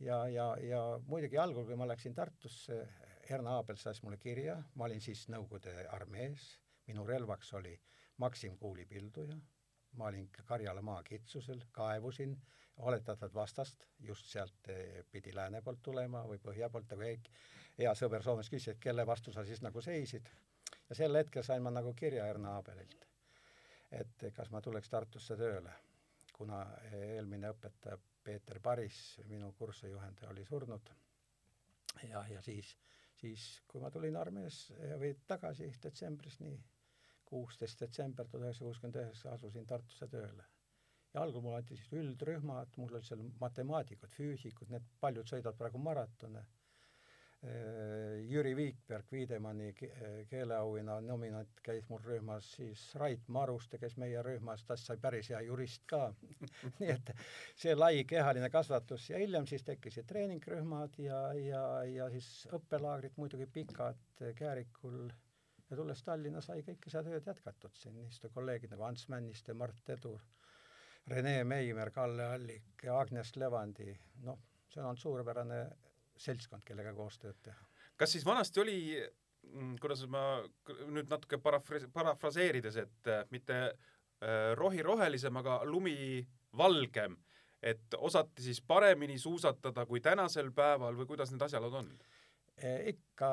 [0.00, 2.82] Ja, ja, ja muidugi algul, kui ma läksin Tartusse,
[3.30, 6.50] Erna Aabel saatis mulle kirja, ma olin siis Nõukogude armees,
[6.86, 7.72] minu relvaks oli
[8.22, 9.38] Maxim kuulipilduja,
[9.96, 12.36] ma olin Karjala maakitsusel, kaevusin.
[12.76, 17.06] Oletatavat vastast, just sealt eh, pidi lääne poolt tulema või põhja poolt, aga
[17.78, 20.28] hea sõber Soomes küsis, et kelle vastu sa siis nagu seisid.
[20.88, 23.06] ja sel hetkel sain ma nagu kirja Erna Abelilt,
[23.90, 25.72] et kas ma tuleks Tartusse tööle,
[26.36, 26.60] kuna
[26.92, 28.98] eelmine õpetaja Peeter Paris,
[29.30, 30.90] minu kursusejuhendaja, oli surnud.
[32.10, 32.74] ja, ja siis,
[33.20, 34.64] siis kui ma tulin armees
[35.00, 36.58] või tagasi detsembris, nii
[37.26, 40.44] kuusteist detsember tuhat üheksasada kuuskümmend üheksa asusin Tartusse tööle
[41.16, 45.80] ja algul mulle anti siis üldrühmad, mul olid seal matemaatikud, füüsikud, need paljud sõidavad praegu
[45.80, 46.42] maratone.
[47.46, 49.68] Äh, Jüri Viikberg, Wiedemanni
[50.30, 55.42] keeleauhinna nominant käis mul rühmas, siis Rait Maruste käis meie rühmas, tast sai päris hea
[55.46, 56.08] jurist ka.
[56.80, 57.12] Nii et
[57.54, 63.46] see lai kehaline kasvatus ja hiljem siis tekkisid treeningrühmad ja, ja, ja siis õppelaagrid muidugi
[63.60, 65.04] pikad Käärikul
[65.70, 69.94] ja tulles Tallinna sai kõike seda tööd jätkatud siin, niisugused kolleegid nagu Ants Männiste, Mart
[69.94, 70.24] Edur
[71.06, 73.92] Rene Meimer, Kalle Allik, Agnes Levandi,
[74.26, 75.60] noh, see on olnud suurepärane
[76.16, 77.66] seltskond, kellega koostööd teha.
[77.96, 78.78] kas siis vanasti oli,
[79.52, 80.24] mm, kuidas ma
[80.88, 87.16] nüüd natuke parafras-, parafraseerides, et äh, mitte äh, rohi rohelisem, aga lumi valgem,
[87.62, 91.90] et osati siis paremini suusatada kui tänasel päeval või kuidas need asjaolud on?
[92.56, 93.30] Eh, ikka,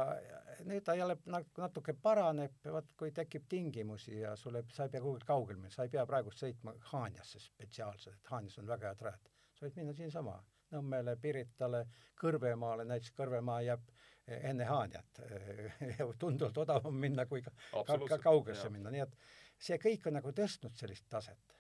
[0.67, 1.15] nüüd ta jälle
[1.57, 5.86] natuke paraneb, vot kui tekib tingimusi ja sulle, sa ei pea kuhugi kaugele minema, sa
[5.88, 9.31] ei pea praegu sõitma Haanjasse spetsiaalselt, et Haanjas on väga head rajad.
[9.53, 10.36] sa võid minna siinsama
[10.74, 11.86] Nõmmele, Piritale,
[12.19, 13.89] Kõrvemaale, näiteks Kõrvemaa jääb
[14.28, 15.24] eh, enne Haanjat
[16.21, 19.17] tunduvalt odavam minna kui ka, ka, ka kaugesse minna, nii et
[19.57, 21.59] see kõik on nagu tõstnud sellist taset.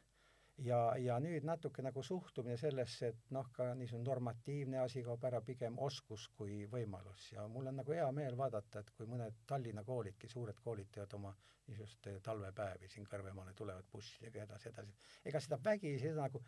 [0.61, 5.39] Ja, ja nüüd natuke nagu suhtumine sellesse, et noh, ka niisugune normatiivne asi kaob ära,
[5.41, 7.31] pigem oskus kui võimalus.
[7.33, 11.17] Ja mul on nagu hea meel vaadata, et kui mõned Tallinna koolidki, suured koolid teevad
[11.17, 11.33] oma
[11.67, 14.93] niisugust talvepäevi siin Kõrvemaale, tulevad bussidega edasi, edasi,
[15.25, 16.43] ega seda vägisi, seda nagu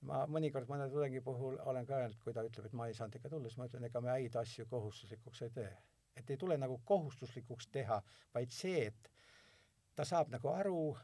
[0.00, 3.16] ma mõnikord mõne tudengi puhul olen ka öelnud, kui ta ütleb, et ma ei saanud
[3.16, 5.76] ikka tulla, siis ma ütlen, ega me häid asju kohustuslikuks ei tee.
[6.16, 8.02] et ei tule nagu kohustuslikuks teha,
[8.34, 9.10] vaid see, et
[9.96, 10.96] ta saab nagu aru,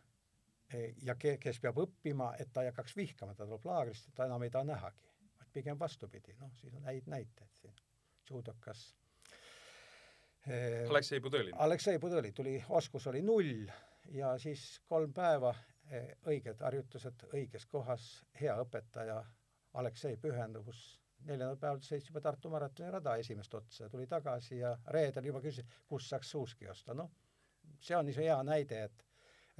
[1.03, 4.27] ja ke-, kes peab õppima, et ta ei hakkaks vihkama, ta tuleb laagrist, et ta
[4.29, 5.09] enam ei taha nähagi.
[5.39, 7.75] vaid pigem vastupidi, noh, siin on häid näiteid siin.
[8.31, 8.95] judokas
[10.47, 11.55] eh, Aleksei Pudõlin.
[11.55, 13.67] Aleksei Pudõli tuli, oskus oli null
[14.11, 15.55] ja siis kolm päeva
[16.27, 18.09] õiged harjutused õiges kohas,
[18.41, 19.23] hea õpetaja,
[19.81, 20.81] Aleksei pühenduvus,
[21.25, 25.69] neljandal päeval sõitis juba Tartu maratoni rada esimest otsa, tuli tagasi ja reedel juba küsis,
[25.89, 27.11] kust saaks suuski osta, noh,
[27.81, 29.07] see on niisugune hea näide, et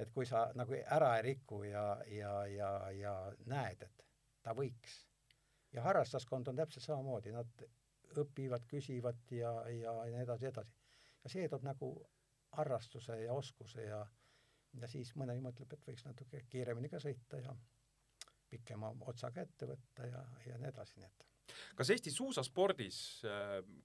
[0.01, 3.13] et kui sa nagu ära ei riku ja, ja, ja, ja
[3.45, 4.05] näed, et
[4.43, 5.03] ta võiks.
[5.73, 7.63] ja harrastuskond on täpselt samamoodi, nad
[8.21, 10.73] õpivad, küsivad ja, ja, ja nii edasi, edasi.
[11.23, 11.93] ja see toob nagu
[12.57, 14.03] harrastuse ja oskuse ja,
[14.81, 17.53] ja siis mõne mõtleb, et võiks natuke kiiremini ka sõita ja
[18.49, 21.27] pikema otsaga ette võtta ja, ja nii edasi, nii et.
[21.75, 22.97] Kas Eesti suusaspordis,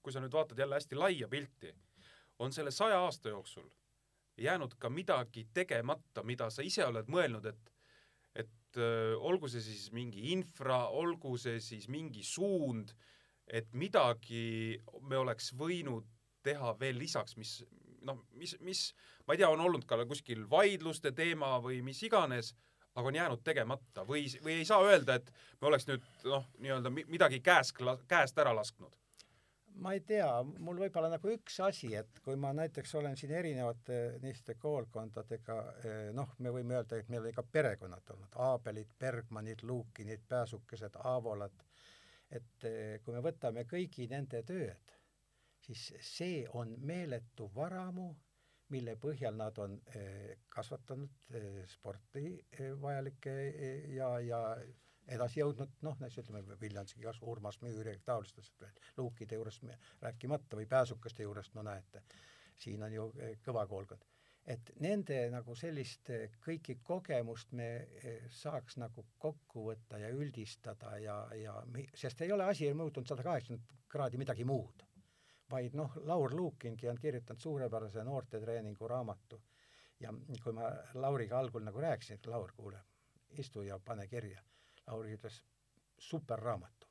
[0.02, 1.72] kui sa nüüd vaatad jälle hästi laia pilti,
[2.38, 3.66] on selle saja aasta jooksul
[4.38, 7.74] jäänud ka midagi tegemata, mida sa ise oled mõelnud, et
[8.38, 8.78] et
[9.24, 12.92] olgu see siis mingi infra, olgu see siis mingi suund,
[13.48, 14.76] et midagi
[15.08, 16.06] me oleks võinud
[16.44, 17.54] teha veel lisaks, mis
[18.06, 18.82] noh, mis, mis,
[19.28, 22.54] ma ei tea, on olnud ka kuskil vaidluste teema või mis iganes,
[22.96, 25.28] aga on jäänud tegemata või, või ei saa öelda, et
[25.60, 27.76] me oleks nüüd noh, nii-öelda midagi käest,
[28.08, 28.96] käest ära lasknud?
[29.78, 30.26] ma ei tea,
[30.58, 35.58] mul võib olla nagu üks asi, et kui ma näiteks olen siin erinevate niisuguste koolkondadega,
[35.84, 40.98] eh, noh, me võime öelda, et meil oli ka perekonnad olnud, Aabelid, Bergmanid, Luukinid, Pääsukesed,
[41.12, 41.62] Aavolad,
[42.30, 44.96] et eh, kui me võtame kõigi nende tööd,
[45.62, 48.10] siis see on meeletu varamu,
[48.74, 53.34] mille põhjal nad on eh, kasvatanud eh, sporti eh, vajalikke
[53.94, 54.40] ja, ja
[55.08, 59.64] edasi jõudnud, noh, näiteks ütleme Viljandski kas Urmas Müür ja taolistest veel, Luukide juurest
[60.02, 62.04] rääkimata või Pääsukaste juurest, no näete,
[62.60, 63.10] siin on ju
[63.44, 64.04] kõva koolkond.
[64.48, 66.08] et nende nagu sellist
[66.44, 67.66] kõiki kogemust me
[68.32, 71.54] saaks nagu kokku võtta ja üldistada ja, ja
[71.94, 74.87] sest ei ole asi muutunud sada kaheksakümmend kraadi midagi muud
[75.50, 79.40] vaid noh, Laur Luukingi on kirjutanud suurepärase noortetreeningu raamatu
[80.00, 82.80] ja kui ma Lauriga algul nagu rääkisin, et Laur, kuule,
[83.38, 84.42] istu ja pane kirja.
[84.86, 85.42] Lauri ütles,
[85.98, 86.86] superraamatu.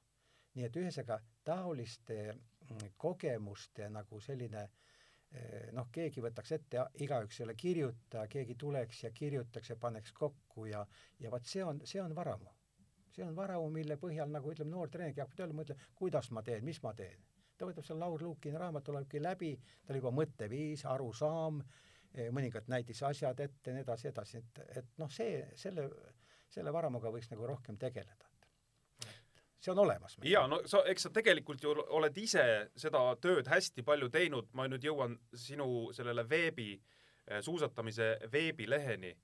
[0.58, 7.46] nii et ühesõnaga taoliste mm, kogemuste nagu selline eh, noh, keegi võtaks ette, igaüks ei
[7.46, 10.86] ole kirjutaja, keegi tuleks ja kirjutaks ja paneks kokku ja,
[11.20, 12.50] ja vot see on, see on varamu.
[13.12, 16.66] see on varamu, mille põhjal nagu ütleme, noor treener hakkab tööle mõtlema, kuidas ma teen,
[16.66, 17.27] mis ma teen
[17.58, 19.52] ta võtab selle Laur Luukini raamatu, loebki läbi,
[19.86, 21.60] tal juba mõtteviis, arusaam,
[22.14, 25.90] eh, mõningad näidisasjad ette, nii edasi, edasi, et, et noh, see, selle,
[26.50, 28.28] selle varamuga võiks nagu rohkem tegeleda
[29.68, 30.18] see on olemas.
[30.24, 32.44] ja no sa, eks sa tegelikult ju oled ise
[32.78, 36.76] seda tööd hästi palju teinud, ma nüüd jõuan sinu sellele veebi,
[37.28, 39.16] eh, suusatamise veebileheni,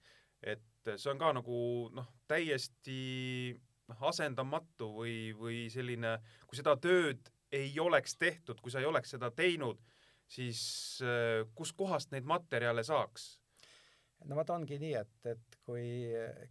[0.42, 1.60] et see on ka nagu
[1.96, 3.54] noh, täiesti
[3.90, 6.18] noh, asendamatu või, või selline,
[6.48, 9.80] kui seda tööd ei oleks tehtud, kui sa ei oleks seda teinud,
[10.28, 10.64] siis
[11.06, 13.34] äh, kuskohast neid materjale saaks?
[14.24, 15.88] no vot ongi nii, et, et kui,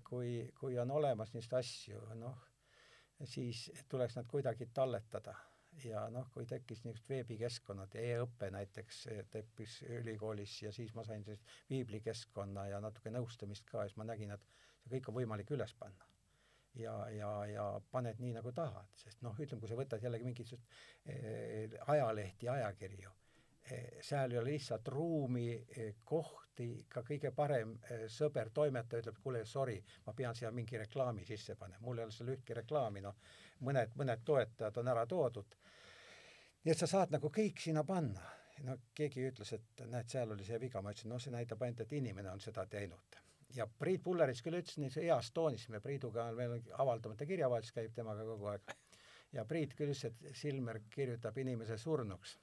[0.05, 2.43] kui, kui on olemas niisuguseid asju, noh,
[3.25, 5.35] siis tuleks nad kuidagi talletada
[5.85, 11.25] ja noh, kui tekkis niisugused veebikeskkonnad e, e-õpe näiteks tekkis ülikoolis ja siis ma sain
[11.25, 14.45] sellist viiblikeskkonna ja natuke nõustamist ka ja siis ma nägin, et
[14.83, 16.12] see kõik on võimalik üles panna
[16.75, 20.69] ja, ja, ja paned nii, nagu tahad, sest noh, ütleme, kui sa võtad jällegi mingisugust
[21.07, 23.11] eh, ajalehti, ajakirju
[23.71, 29.21] eh,, seal ei ole lihtsalt ruumi eh,, kohti, ka kõige parem eh, sõber, toimetaja ütleb,
[29.23, 33.05] kuule, sorry, ma pean siia mingi reklaami sisse panema, mul ei ole seal ühtki reklaami,
[33.05, 33.19] noh,
[33.69, 35.59] mõned, mõned toetajad on ära toodud.
[36.65, 38.31] nii et sa saad nagu kõik sinna panna.
[38.63, 41.81] no keegi ütles, et näed, seal oli see viga, ma ütlesin, noh, see näitab ainult,
[41.81, 43.23] et inimene on seda teinud
[43.57, 48.25] ja Priit Pullerits küll ütles nii heas toonis, me Priiduga meil avaldamata kirjavahetus käib temaga
[48.27, 48.73] kogu aeg,
[49.37, 52.39] ja Priit küll ütles, et Silmer kirjutab inimese surnuks.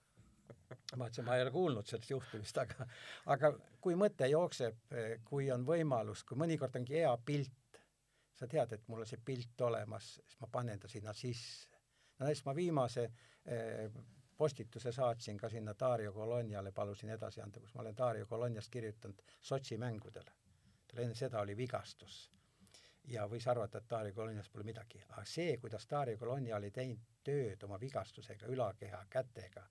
[0.97, 2.87] ma ütlesin, ma ei ole kuulnud sellest juhtumist, aga
[3.35, 4.77] aga kui mõte jookseb,
[5.25, 7.81] kui on võimalus, kui mõnikord ongi hea pilt,
[8.39, 11.69] sa tead, et mul on see pilt olemas, siis ma panen ta sinna sisse.
[12.19, 13.05] no näiteks ma viimase
[13.45, 13.91] eh,
[14.37, 19.21] postituse saatsin ka sinna Dario Coloniale, palusin edasi anda, kus ma olen Dario Coloniast kirjutanud
[19.41, 20.38] Sotši mängudele
[20.89, 22.29] tal enne seda oli vigastus.
[23.09, 27.05] ja võis arvata, et Dario Colonias pole midagi, aga see, kuidas Dario Colonia oli teinud
[27.23, 29.63] tööd oma vigastusega, ülakeha, kätega,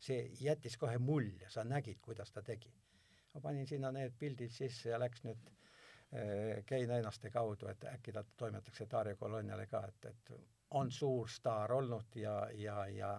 [0.00, 2.72] see jättis kohe mulje, sa nägid, kuidas ta tegi.
[3.34, 8.12] ma panin sinna need pildid sisse ja läks nüüd äh, Kein Einaste kaudu, et äkki
[8.12, 10.32] ta toimetatakse Dario Coloniale ka, et, et
[10.70, 13.12] on suur staar olnud ja, ja, ja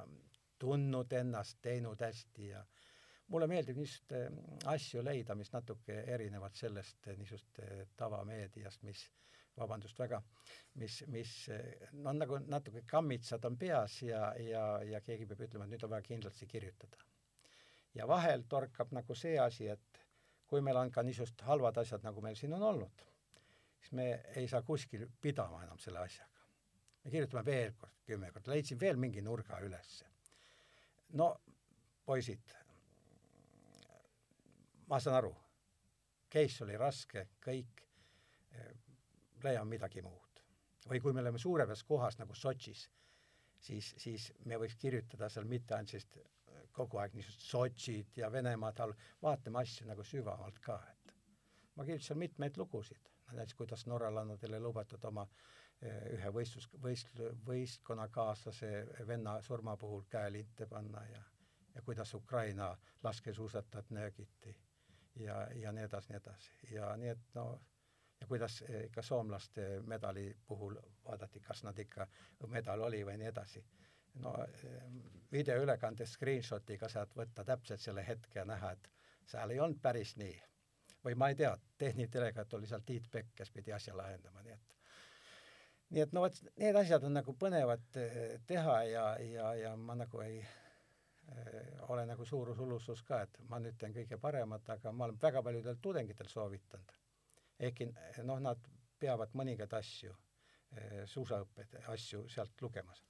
[0.59, 2.65] tundnud ennast, teinud hästi ja
[3.29, 9.05] mulle meeldib niisuguseid eh, asju leida, mis natuke erinevad sellest eh, niisugust eh, tavameediast, mis
[9.59, 10.21] vabandust väga,
[10.79, 11.31] mis, mis
[11.99, 15.91] no nagu natuke kammitsad on peas ja, ja, ja keegi peab ütlema, et nüüd on
[15.91, 17.01] vaja kindlasti kirjutada.
[17.93, 20.01] ja vahel torkab nagu see asi, et
[20.47, 23.03] kui meil on ka niisugused halvad asjad, nagu meil siin on olnud,
[23.81, 24.07] siis me
[24.39, 26.47] ei saa kuskil pidama enam selle asjaga.
[27.03, 30.05] me kirjutame veel kord, kümme korda, leidsin veel mingi nurga ülesse.
[31.19, 31.33] no
[32.05, 32.55] poisid,
[34.89, 35.31] ma saan aru,
[36.33, 37.83] case oli raske, kõik,
[38.51, 38.71] eh,
[39.43, 40.25] leiame midagi muud.
[40.89, 42.87] või kui me oleme suuremas kohas nagu Sotšis,
[43.61, 48.31] siis, siis me võiks kirjutada seal mitte ainult sellist eh, kogu aeg niisugust Sotšid ja
[48.31, 51.13] Venemaad all, vaatame asju nagu sügavamalt ka, et
[51.75, 55.27] ma kirjutasin mitmeid lugusid, näiteks kuidas norralannadele lubatud oma
[55.81, 58.71] eh, ühe võistlus, võist-, võistkonnakaaslase
[59.07, 61.21] venna surma puhul käelinte panna ja
[61.75, 64.55] ja kuidas Ukraina laskesuusatajat nöögiti
[65.19, 66.51] ja, ja nii edasi, nii edasi.
[66.71, 67.45] ja nii et no
[68.21, 72.07] ja kuidas ikka soomlaste medali puhul vaadati, kas nad ikka,
[72.47, 73.63] medal oli või nii edasi.
[74.19, 74.33] no
[75.31, 78.91] videoülekande screenshot'iga saad võtta täpselt selle hetke ja näha, et
[79.25, 80.41] seal ei olnud päris nii.
[81.05, 84.75] või ma ei tea, tehnidelegaat oli seal Tiit Pekk, kes pidi asja lahendama, nii et
[85.89, 87.85] nii et no vot, need asjad on nagu põnevad
[88.47, 90.41] teha ja, ja, ja ma nagu ei
[91.89, 95.77] ole nagu suurushullusus ka, et ma nüüd teen kõige paremat, aga ma olen väga paljudel
[95.81, 96.95] tudengitel soovitanud.
[97.59, 97.89] ehkki
[98.23, 98.69] noh, nad
[98.99, 100.15] peavad mõningaid asju,
[101.05, 103.03] suusaõppeid, asju sealt lugemas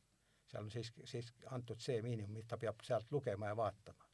[0.50, 4.08] seal on siiski, siiski antud see miinimum, mida peab sealt lugema ja vaatama.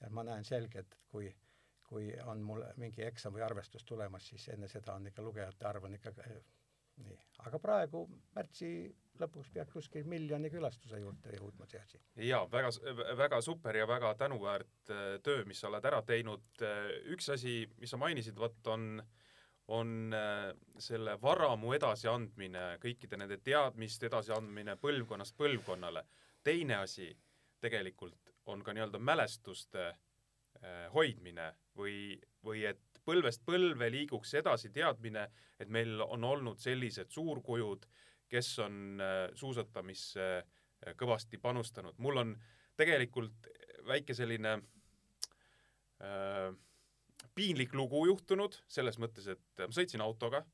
[0.00, 1.28] ja ma näen selgelt, et kui,
[1.88, 5.86] kui on mul mingi eksam või arvestus tulemas, siis enne seda on ikka lugejate arv
[5.88, 6.12] on ikka
[7.02, 7.18] nii,
[7.48, 8.04] aga praegu
[8.36, 8.70] märtsi
[9.20, 12.00] lõpuks peaks kuskil miljoni külastuse juurde jõudma see asi.
[12.26, 12.70] jaa, väga,
[13.18, 16.46] väga super ja väga tänuväärt äh, töö, mis sa oled ära teinud.
[16.62, 19.02] Äh, üks asi, mis sa mainisid, vot on
[19.72, 26.04] on äh, selle varamu edasiandmine, kõikide nende teadmiste edasiandmine põlvkonnast põlvkonnale.
[26.44, 27.08] teine asi
[27.64, 29.94] tegelikult on ka nii-öelda mälestuste
[30.92, 35.28] hoidmine või, või et põlvest põlve liiguks edasi teadmine,
[35.60, 37.86] et meil on olnud sellised suurkujud,
[38.28, 40.28] kes on äh, suusatamisse
[41.00, 41.94] kõvasti panustanud.
[41.98, 42.34] mul on
[42.76, 43.48] tegelikult
[43.86, 44.58] väike selline
[46.02, 46.50] äh,
[47.34, 50.44] piinlik lugu juhtunud, selles mõttes, et ma sõitsin autoga,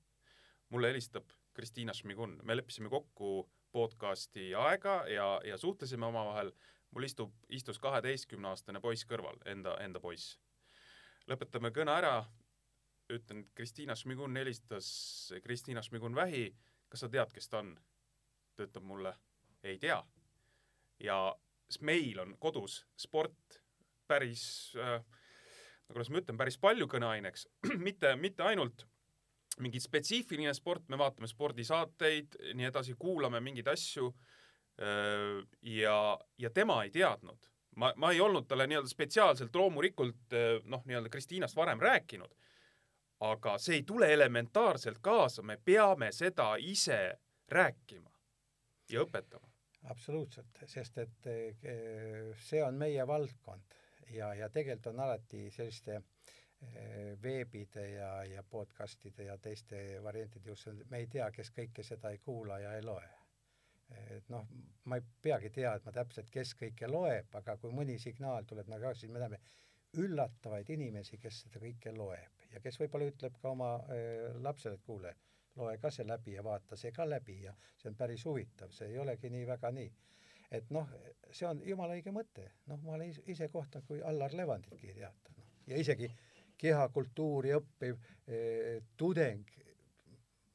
[0.70, 6.52] mulle helistab Kristiina Šmigun, me leppisime kokku podcasti aega ja, ja suhtlesime omavahel,
[6.90, 10.38] mul istub, istus kaheteistkümneaastane poiss kõrval, enda, enda poiss.
[11.30, 12.14] lõpetame kõne ära,
[13.10, 14.88] ütlen, et Kristiina Šmigun helistas,
[15.44, 16.48] Kristiina Šmigun-Vähi,
[16.88, 17.74] kas sa tead, kes ta on?
[18.56, 19.14] ta ütleb mulle,
[19.62, 20.02] ei tea.
[21.00, 21.16] ja
[21.80, 23.60] meil on kodus sport
[24.10, 24.98] päris äh,
[25.92, 27.46] kuidas ma ütlen, päris palju kõneaineks,
[27.86, 28.86] mitte, mitte ainult
[29.60, 34.06] mingi spetsiifiline sport, me vaatame spordisaateid, nii edasi, kuulame mingeid asju
[34.80, 35.96] ja,
[36.40, 37.50] ja tema ei teadnud.
[37.76, 42.32] ma, ma ei olnud talle nii-öelda spetsiaalselt loomulikult noh, nii-öelda Kristiinast varem rääkinud,
[43.20, 47.18] aga see ei tule elementaarselt kaasa, me peame seda ise
[47.48, 48.10] rääkima
[48.90, 49.48] ja õpetama.
[49.90, 51.28] absoluutselt, sest et
[52.40, 53.76] see on meie valdkond
[54.10, 60.84] ja, ja tegelikult on alati selliste eh, veebide ja, ja podcastide ja teiste variantide juures,
[60.90, 63.08] me ei tea, kes kõike seda ei kuula ja ei loe.
[63.90, 64.46] et noh,
[64.84, 69.10] ma ei peagi teadma täpselt, kes kõike loeb, aga kui mõni signaal tuleb nagu siis
[69.12, 69.40] me näeme
[69.98, 74.86] üllatavaid inimesi, kes seda kõike loeb ja kes võib-olla ütleb ka oma äh, lapsele, et
[74.86, 75.14] kuule,
[75.56, 78.92] loe ka see läbi ja vaata see ka läbi ja see on päris huvitav, see
[78.92, 79.90] ei olegi nii väga nii.
[80.50, 80.88] Et noh,
[81.30, 85.46] see on jumala õige mõte, noh, ma olen ise kohta, kui Allar Levanditki teata, noh,
[85.70, 86.10] ja isegi
[86.60, 89.46] kehakultuuri õppiv eh, tudeng,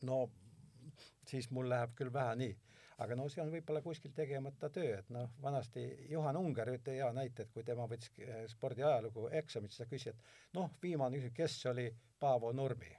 [0.05, 0.25] no
[1.25, 2.57] siis mul läheb küll vähe nii,
[3.03, 7.09] aga no see on võib-olla kuskil tegemata töö, et noh, vanasti Juhan Unger ütle hea
[7.15, 11.57] näite, et kui tema võttis eh, spordiajalugu eksamit, siis ta küsis, et noh, viimane kes
[11.73, 11.89] oli
[12.19, 12.93] Paavo Nurmi?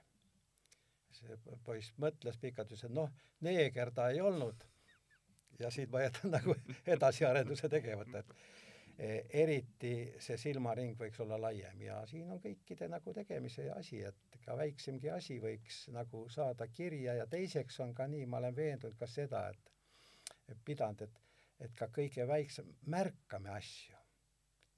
[1.17, 3.09] see poiss mõtles pikalt, ütles, et noh,
[3.41, 4.65] neeger ta ei olnud
[5.59, 8.35] ja siit ma jätan nagu edasiarenduse tegemata, et
[8.97, 9.09] e,
[9.43, 9.93] eriti
[10.23, 15.09] see silmaring võiks olla laiem ja siin on kõikide nagu tegemise asi, et ka väiksemgi
[15.13, 19.47] asi võiks nagu saada kirja ja teiseks on ka nii, ma olen veendunud ka seda,
[19.49, 19.76] et
[20.65, 21.21] pidanud, et,
[21.59, 23.95] et ka kõige väiksem, märkame asju.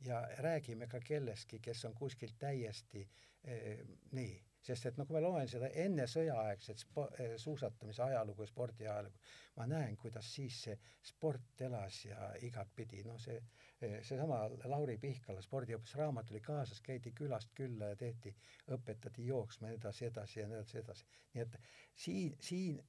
[0.08, 3.02] Ja räägime ka kellestki, kes on kuskil täiesti
[3.44, 3.82] eh,
[4.16, 4.38] nii.
[4.64, 8.88] Sest et no kui ma loen seda enne sõjaaegset spo-, eh, suusatamise ajalugu ja spordi
[8.88, 9.20] ajalugu,
[9.56, 10.76] ma näen, kuidas siis see
[11.12, 13.40] sport elas ja igatpidi, noh see,
[13.82, 14.42] eh, seesama
[14.72, 18.36] Lauri Pihkala spordiõpetus raamat oli kaasas, käidi külast külla ja tehti,
[18.76, 21.08] õpetati jooksma ja nii edasi, edasi ja nii edasi, edasi.
[21.34, 21.60] nii et
[22.08, 22.84] siin, siin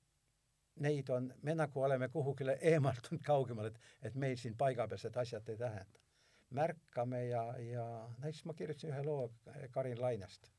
[0.76, 5.56] neid on, me nagu oleme kuhugile eemaldunud kaugemale, et, et meil siin paigapealsed asjad ei
[5.56, 6.06] tähenda.
[6.50, 7.84] märkame ja, ja
[8.18, 9.32] näiteks ma kirjutasin ühe loo
[9.70, 10.50] Karin Lainest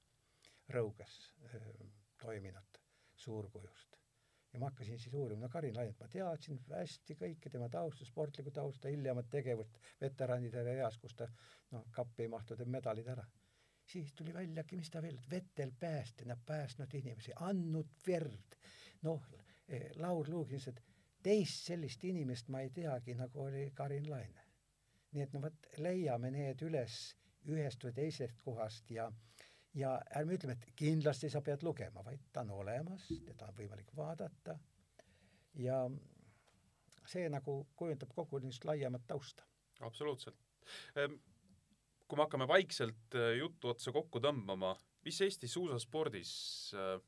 [0.72, 1.18] Rõuges
[2.22, 2.80] toiminud
[3.16, 3.97] suurkujust.
[4.53, 8.51] ja ma hakkasin siis uurima, no Karin Lainet ma teadsin hästi kõike tema tausta, sportlikku
[8.51, 11.28] tausta, hiljemat tegevust veteranide eas, kus ta
[11.72, 13.24] noh, kappi ei mahtu, teeb medalid ära.
[13.91, 18.59] siis tuli väljagi, mis ta veel, vetel päästjana päästnud inimesi, andnud verd,
[19.07, 19.26] noh,
[19.74, 20.82] e, Laur Luuk ütles, et
[21.24, 24.47] teist sellist inimest ma ei teagi, nagu oli Karin Laine.
[25.11, 26.97] nii et no vot, leiame need üles
[27.51, 29.09] ühest või teisest kohast ja
[29.76, 33.91] ja ärme ütleme, et kindlasti sa pead lugema, vaid ta on olemas, teda on võimalik
[33.95, 34.57] vaadata
[35.59, 35.78] ja
[37.07, 39.43] see nagu kujundab kogu niisugust laiemat tausta.
[39.80, 40.38] absoluutselt.
[40.95, 41.15] Ehm,
[42.07, 46.34] kui me hakkame vaikselt äh, juttu otsa kokku tõmbama, mis Eesti suusaspordis
[46.76, 46.99] äh,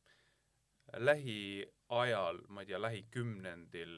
[0.98, 3.96] lähiajal, ma ei tea, lähikümnendil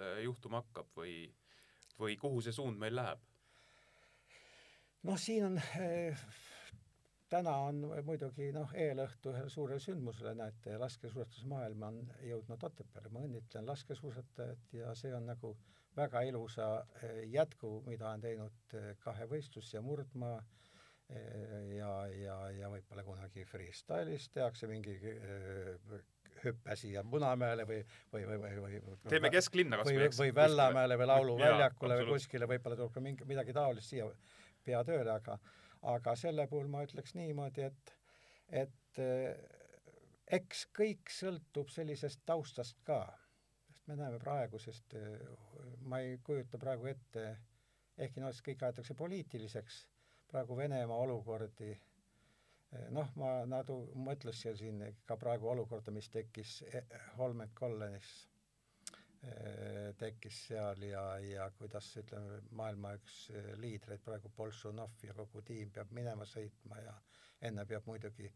[0.00, 1.16] äh, juhtuma hakkab või
[2.02, 3.20] või kuhu see suund meil läheb?
[5.08, 6.18] noh, siin on eh,
[7.30, 13.66] täna on muidugi noh, eelõhtu ühele suurele sündmusele, näete, laskesuusatusmaailm on jõudnud Otepääle, ma õnnitlen
[13.66, 15.56] laskesuusatajat ja see on nagu
[15.96, 16.68] väga ilusa
[17.02, 20.40] eh, jätku, mida on teinud kahevõistlus ja murdmaa
[21.76, 24.94] ja, ja, ja võib-olla kunagi freestyle'is tehakse mingi
[26.48, 27.80] hüppe siia Munamäele või,
[28.12, 32.48] või, või, või, või, või teeme kesklinna kas või, või Vällamäele või Lauluväljakule või kuskile,
[32.50, 34.08] võib-olla tuleb ka mingi, midagi taolist siia
[34.64, 35.38] pea tööle, aga
[35.92, 37.96] aga selle puhul ma ütleks niimoodi, et
[38.62, 39.00] et
[40.32, 43.04] eks kõik sõltub sellisest taustast ka,
[43.72, 44.94] sest me näeme praegusest,
[45.88, 47.24] ma ei kujuta praegu ette,
[47.98, 49.82] ehkki noh, kõik aetakse poliitiliseks,
[50.30, 51.74] praegu Venemaa olukordi,
[52.90, 56.62] noh, ma nadu mõtlesin siin ka praegu olukorda, mis tekkis
[57.18, 58.12] Holmenkollenis
[59.22, 65.44] Äh, tekkis seal ja, ja kuidas ütleme, maailma üks äh, liidreid praegu Boltšunov ja kogu
[65.46, 66.94] tiim peab minema sõitma ja
[67.46, 68.26] enne peab muidugi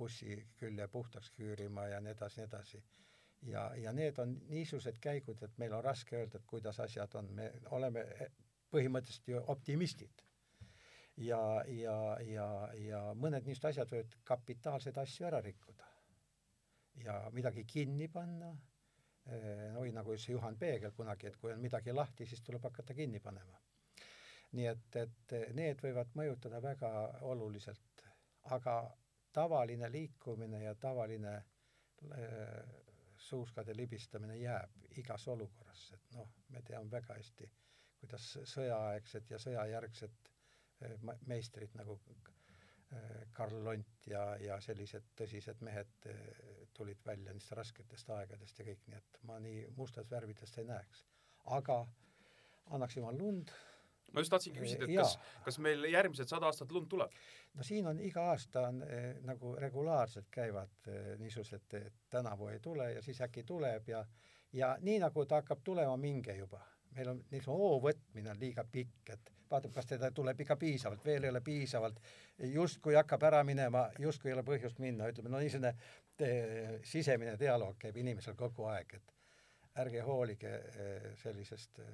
[0.00, 2.82] bussi külje puhtaks küürima ja nii edasi, nii edasi.
[3.52, 7.30] ja, ja need on niisugused käigud, et meil on raske öelda, et kuidas asjad on,
[7.38, 8.02] me oleme
[8.74, 10.26] põhimõtteliselt ju optimistid.
[11.16, 11.96] Ja, ja,
[12.26, 15.90] ja, ja mõned niisugused asjad võivad kapitaalseid asju ära rikkuda
[17.04, 18.52] ja midagi kinni panna
[19.80, 23.20] oi, nagu ütles Juhan Peegel kunagi, et kui on midagi lahti, siis tuleb hakata kinni
[23.24, 23.60] panema.
[24.54, 26.90] nii et, et need võivad mõjutada väga
[27.26, 28.04] oluliselt,
[28.56, 28.74] aga
[29.34, 32.76] tavaline liikumine ja tavaline äh,
[33.16, 37.50] suuskade libistamine jääb igas olukorras, et noh, me teame väga hästi,
[37.98, 40.23] kuidas sõjaaegsed ja sõjajärgsed
[41.26, 46.08] meistrid nagu äh, Karl Lont ja, ja sellised tõsised mehed
[46.74, 51.04] tulid välja neist rasketest aegadest ja kõik, nii et ma nii mustas värvides ei näeks.
[51.44, 51.84] aga
[52.70, 53.52] annaks jumal lund.
[54.12, 57.14] ma just tahtsingi küsida, et kas, kas meil järgmised sada aastat lund tuleb?
[57.54, 62.60] no siin on iga aasta on eh, nagu regulaarselt käivad eh, niisugused, et tänavu ei
[62.60, 64.04] tule ja siis äkki tuleb ja
[64.54, 66.60] ja nii nagu ta hakkab tulema, minge juba.
[66.94, 71.04] meil on niisugune hoo võtmine on liiga pikk, et vaatab, kas teda tuleb ikka piisavalt,
[71.06, 72.00] veel ei ole piisavalt,
[72.52, 75.74] justkui hakkab ära minema, justkui ei ole põhjust minna, ütleme no niisugune
[76.86, 79.14] sisemine dialoog käib inimesel kogu aeg, et
[79.82, 81.84] ärge hoolige eh, sellisest ja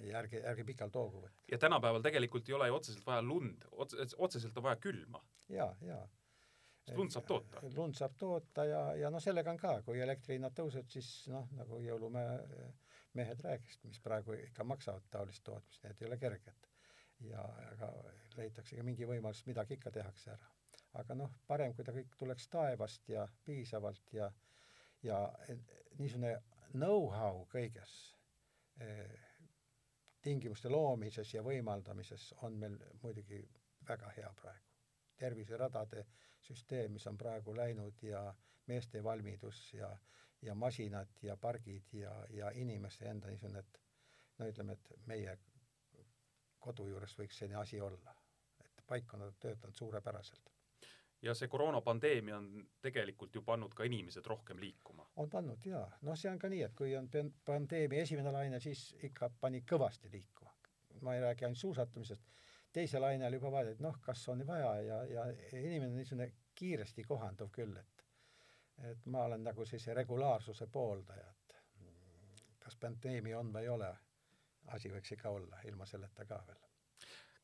[0.00, 1.50] eh, ärge, ärge pikalt hoogu võtke.
[1.52, 5.20] ja tänapäeval tegelikult ei ole ju otseselt vaja lund, otseselt on vaja külma.
[5.52, 5.98] ja, ja.
[6.86, 7.60] sest lund saab toota.
[7.76, 11.80] lund saab toota ja, ja noh, sellega on ka, kui elektrihinnad tõusevad, siis noh, nagu
[11.84, 12.38] jõulumehe
[13.14, 16.70] mehed rääkisid, mis praegu ikka maksavad taolist tootmist, need ei ole kerged.
[17.30, 17.90] Ja aga
[18.36, 20.54] leitakse ka mingi võimalus, midagi ikka tehakse ära
[21.00, 24.30] aga noh, parem, kui ta kõik tuleks taevast ja piisavalt ja
[25.04, 25.18] ja
[25.98, 26.30] niisugune
[26.72, 27.94] know-how kõiges
[28.80, 29.16] eh,
[30.24, 33.42] tingimuste loomises ja võimaldamises on meil muidugi
[33.88, 34.70] väga hea praegu.
[35.20, 36.06] terviseradade
[36.42, 38.22] süsteem, mis on praegu läinud ja
[38.66, 39.90] meeste valmidus ja,
[40.42, 43.78] ja masinad ja pargid ja, ja inimeste enda niisugune, et
[44.38, 45.36] no ütleme, et meie
[46.64, 48.16] kodu juures võiks selline asi olla.
[48.64, 50.54] et paik on töötanud suurepäraselt
[51.24, 52.48] ja see koroonapandeemia on
[52.82, 55.06] tegelikult ju pannud ka inimesed rohkem liikuma.
[55.16, 57.08] on pannud jaa, noh, see on ka nii, et kui on
[57.44, 60.52] pandeemia esimene laine, siis ikka pani kõvasti liikuma.
[61.00, 62.26] ma ei räägi ainult suusatamisest,
[62.72, 67.04] teise laine oli juba et noh, kas on vaja ja, ja inimene on niisugune kiiresti
[67.04, 68.04] kohanduv küll, et
[68.90, 71.56] et ma olen nagu sellise regulaarsuse pooldaja, et
[72.58, 73.90] kas pandeemia on või ei ole,
[74.72, 76.60] asi võiks ikka olla, ilma selleta ka veel.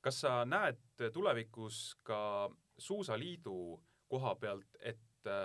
[0.01, 2.49] Kas sa näed tulevikus ka
[2.81, 3.57] Suusaliidu
[4.09, 5.45] koha pealt, et äh,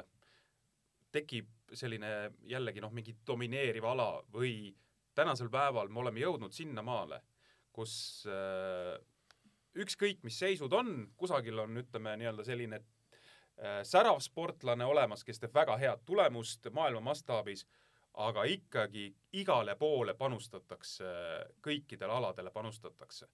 [1.11, 4.69] tekib selline jällegi noh, mingi domineeriv ala või
[5.15, 7.21] tänasel päeval me oleme jõudnud sinnamaale,
[7.75, 8.95] kus äh,
[9.75, 15.55] ükskõik, mis seisud on, kusagil on, ütleme nii-öelda selline äh, särav sportlane olemas, kes teeb
[15.55, 17.65] väga head tulemust maailma mastaabis,
[18.17, 21.09] aga ikkagi igale poole panustatakse,
[21.61, 23.27] kõikidele aladele panustatakse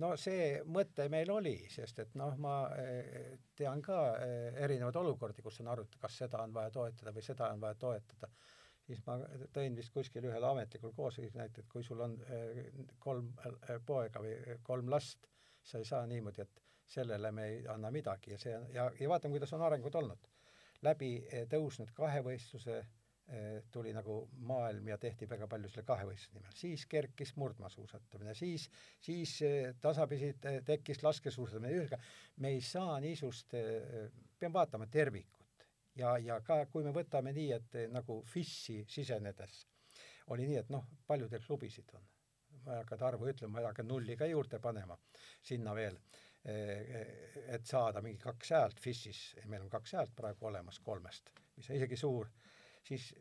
[0.00, 5.44] no see mõte meil oli, sest et noh, ma eh, tean ka eh, erinevaid olukordi,
[5.44, 8.30] kus on arutatud, kas seda on vaja toetada või seda on vaja toetada,
[8.86, 9.18] siis ma
[9.54, 13.32] tõin vist kuskil ühel ametlikul koosolekul näite, et kui sul on eh, kolm
[13.86, 15.28] poega või kolm last,
[15.62, 16.62] sa ei saa niimoodi, et
[16.92, 20.28] sellele me ei anna midagi ja see ja, ja vaatame, kuidas on arengud olnud.
[20.82, 21.12] läbi
[21.46, 22.80] tõusnud kahevõistluse
[23.72, 24.16] tuli nagu
[24.48, 28.66] maailm ja tehti väga palju selle kahevõistluse nimel, siis kerkis murdmaasuusatamine, siis,
[29.00, 30.34] siis eh, tasapisi
[30.66, 33.56] tekkis laskesuusatamine, ühesõnaga me ei saa niisugust,
[34.38, 35.68] peame vaatama tervikut.
[35.96, 39.66] Ja, ja ka kui me võtame nii, et nagu FIS-i sisenedes
[40.32, 42.04] oli nii, et noh, palju teil klubisid on?
[42.62, 44.96] ma ei hakka arvu ütlema, ma ei hakka nulli ka juurde panema
[45.42, 45.96] sinna veel,
[46.44, 48.80] et saada mingi kaks häält.
[48.82, 52.30] FIS-is, meil on kaks häält praegu olemas kolmest, mis on isegi suur,
[52.82, 53.14] siis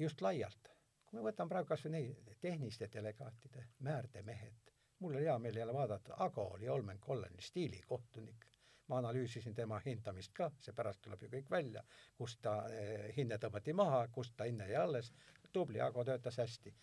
[0.00, 0.72] just laialt.
[1.06, 5.74] kui me võtame praegu kas või neid tehniliste delegaatide, määrdemehed, mul oli hea meel jälle
[5.74, 8.46] vaadata, Ago oli Olmen Kolleni stiilikohtunik,
[8.88, 11.84] ma analüüsisin tema hindamist ka, see pärast tuleb ju kõik välja,
[12.18, 15.12] kust ta eh, hinne tõmmati maha, kust ta hinne jäi alles,
[15.52, 16.74] tubli, Ago töötas hästi.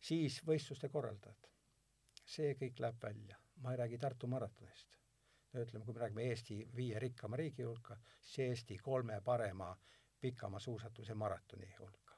[0.00, 1.48] siis võistluste korraldajad,
[2.26, 4.98] see kõik läheb välja, ma ei räägi Tartu maratonist
[5.60, 9.76] ütleme, kui me räägime Eesti viie rikkama riigi hulka, siis Eesti kolme parema
[10.22, 12.16] pikamaasuusatuse maratoni hulka,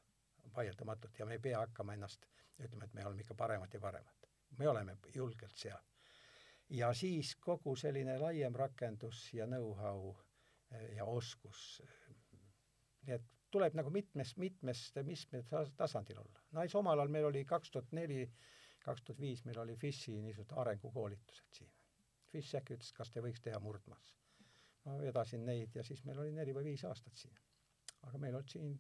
[0.56, 2.26] vaieldamatult, ja me ei pea hakkama ennast
[2.60, 4.28] ütlema, et me oleme ikka paremad ja paremad.
[4.58, 5.82] me oleme julgelt seal.
[6.70, 10.14] ja siis kogu selline laiem rakendus ja know-how
[10.70, 11.82] eh, ja oskus,
[13.02, 16.44] nii et tuleb nagu mitmes, mitmest, mitmel tasandil olla.
[16.52, 18.28] näiteks omal ajal meil oli kaks tuhat neli,
[18.84, 21.72] kaks tuhat viis meil oli FIS-i niisugused arengukoolitused siin
[22.34, 24.14] Fish äkki ütles, kas te võiks teha murdmaas.
[24.84, 27.36] ma vedasin neid ja siis meil oli neli või viis aastat siin.
[28.06, 28.76] Aga meil olid siin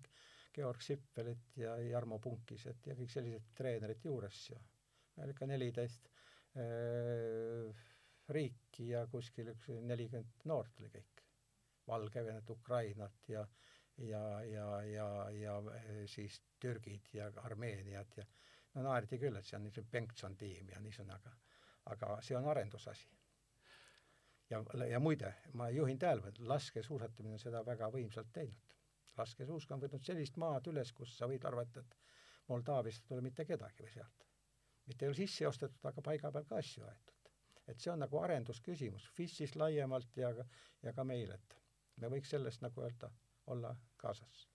[0.54, 4.60] Georg Sippelit ja Jarmo Punkised ja kõik sellised treenerid juures ja
[5.18, 6.08] meil ikka neliteist
[6.60, 7.84] äh,
[8.34, 11.22] riiki ja kuskil üks nelikümmend noort oli kõik.
[11.84, 13.42] Valgevenet, Ukrainat ja
[13.98, 15.58] ja, ja, ja, ja
[16.10, 18.24] siis Türgid ja Armeeniad ja
[18.74, 21.34] no naerdi küll, et see on niisugune Bengtson tiim ja niisugune, aga
[21.92, 23.06] aga see on arendusasi
[24.50, 28.63] ja, ja muide, ma juhin tähelepanu, laskesuusatamine on seda väga võimsalt teinud.
[29.18, 31.98] Laskesuusk on võtnud sellist maad üles, kus sa võid arvata, et
[32.48, 34.26] Moldaaviast ei tule mitte kedagi või sealt.
[34.86, 37.30] mitte ei ole sisse ostetud, aga paiga peal ka asju aetud.
[37.66, 40.32] et see on nagu arendusküsimus FIS-is laiemalt ja,
[40.82, 41.56] ja ka meil, et
[41.96, 43.10] me võiks sellest nagu öelda,
[43.46, 44.48] olla kaasas.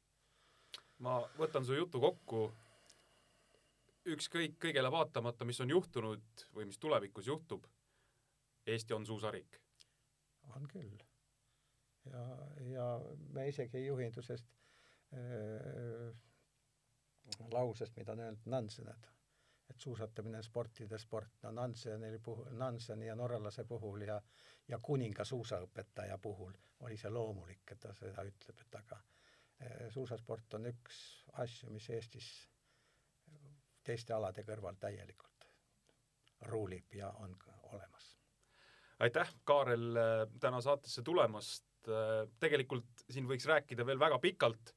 [0.99, 2.51] ma võtan su jutu kokku,
[4.05, 7.65] ükskõik kõigele vaatamata, mis on juhtunud või mis tulevikus juhtub,
[8.65, 9.61] Eesti on suusariik
[10.55, 11.08] on küll.
[12.05, 12.25] Ja,
[12.71, 13.01] ja
[13.33, 14.47] me isegi ei juhindu sellest
[15.13, 16.15] äh,
[17.51, 19.15] lausest, mida on öelnud Nansen, et
[19.69, 24.21] et suusatamine on sportide sport, no Nanseni puhul, Nanseni ja norralase puhul ja
[24.67, 30.53] ja kuninga suusaõpetaja puhul oli see loomulik, et ta seda ütleb, et aga äh, suusasport
[30.57, 31.01] on üks
[31.45, 32.31] asju, mis Eestis
[33.83, 35.45] teiste alade kõrval täielikult
[36.49, 38.15] ruulib ja on olemas
[38.99, 41.68] aitäh, Kaarel, äh, täna saatesse tulemast.
[41.87, 44.73] Äh, tegelikult siin võiks rääkida veel väga pikalt.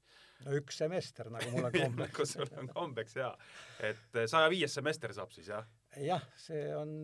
[0.47, 3.33] no üks semester, nagu mul on kombeks nagu sul on kombeks jaa.
[3.81, 5.67] et äh, saja viies semester saab siis jah?
[5.99, 7.03] jah, see on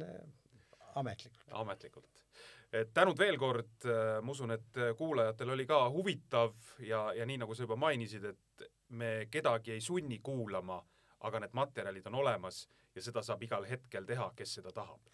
[0.95, 1.51] ametlikult.
[1.51, 2.25] ametlikult.
[2.73, 3.89] et tänud veel kord,
[4.23, 8.69] ma usun, et kuulajatel oli ka huvitav ja, ja nii nagu sa juba mainisid, et
[8.89, 10.79] me kedagi ei sunni kuulama,
[11.27, 15.11] aga need materjalid on olemas ja seda saab igal hetkel teha, kes seda tahab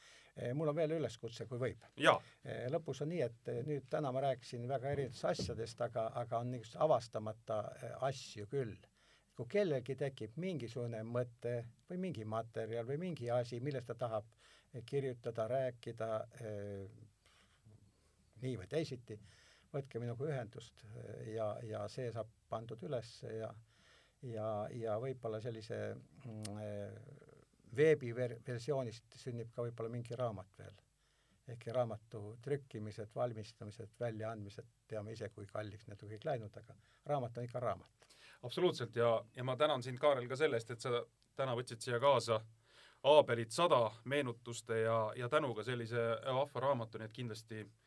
[0.54, 1.84] mul on veel üleskutse, kui võib.
[2.42, 6.40] Eh, lõpus on nii, et eh, nüüd täna ma rääkisin väga erinevatest asjadest, aga, aga
[6.42, 7.60] on niisuguseid avastamata
[8.08, 8.74] asju küll.
[9.34, 11.54] kui kellelgi tekib mingisugune mõte
[11.88, 14.28] või mingi materjal või mingi asi, millest ta tahab
[14.86, 16.10] kirjutada, rääkida
[16.40, 16.86] eh,
[18.42, 19.18] nii või teisiti,
[19.74, 20.84] võtke minuga ühendust
[21.34, 23.50] ja, ja see saab pandud üles ja
[24.30, 26.58] ja, ja võib-olla sellise mm,
[27.76, 30.74] veebiversioonist sünnib ka võib-olla mingi raamat veel.
[31.48, 37.38] ehkki raamatu trükkimised, valmistamised, väljaandmised, teame ise, kui kalliks need on kõik läinud, aga raamat
[37.38, 38.06] on ikka raamat.
[38.42, 41.04] absoluutselt ja, ja ma tänan sind, Kaarel, ka selle eest, et sa
[41.36, 42.40] täna võtsid siia kaasa
[43.04, 47.83] Aabelit sada meenutuste ja, ja tänuga sellise vahva raamatu, nii et kindlasti äh, Äh,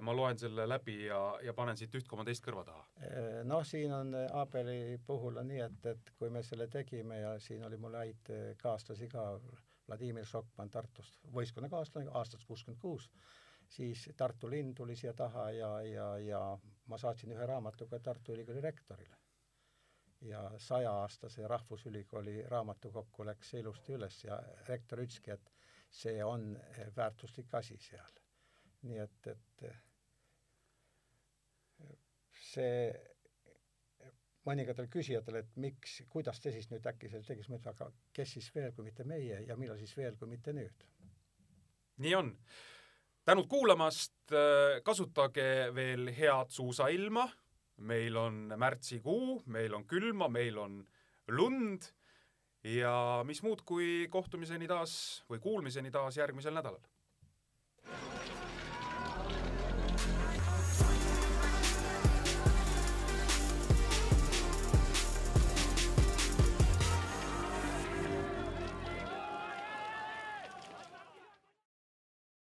[0.00, 2.84] ma loen selle läbi ja, ja panen siit üht koma teist kõrva taha.
[3.02, 7.32] Äh, noh, siin on Abeli puhul on nii, et, et kui me selle tegime ja
[7.42, 9.26] siin oli mul häid äh, kaaslasi ka,
[9.88, 13.08] Vladimir Šokman Tartust, võistkonnakaaslane aastast kuuskümmend kuus,
[13.66, 16.42] siis Tartu linn tuli siia taha ja, ja, ja
[16.86, 19.18] ma saatsin ühe raamatu ka Tartu Ülikooli rektorile.
[20.22, 25.50] ja saja-aastase Rahvusülikooli raamatukokku läks see ilusti üles ja rektor ütleski, et
[25.90, 26.52] see on
[26.96, 28.21] väärtuslik asi seal
[28.88, 29.64] nii et, et
[32.52, 32.76] see
[34.48, 38.14] mõningatel küsijatel, et miks, kuidas te siis nüüd äkki selle tegite, siis ma ütlesin, aga
[38.16, 40.86] kes siis veel, kui mitte meie ja millal siis veel, kui mitte nüüd.
[42.02, 42.32] nii on.
[43.24, 44.34] tänud kuulamast,
[44.84, 47.28] kasutage veel head suusailma,
[47.86, 50.80] meil on märtsikuu, meil on külma, meil on
[51.28, 51.86] lund
[52.66, 56.82] ja mis muud kui kohtumiseni taas või kuulmiseni taas järgmisel nädalal.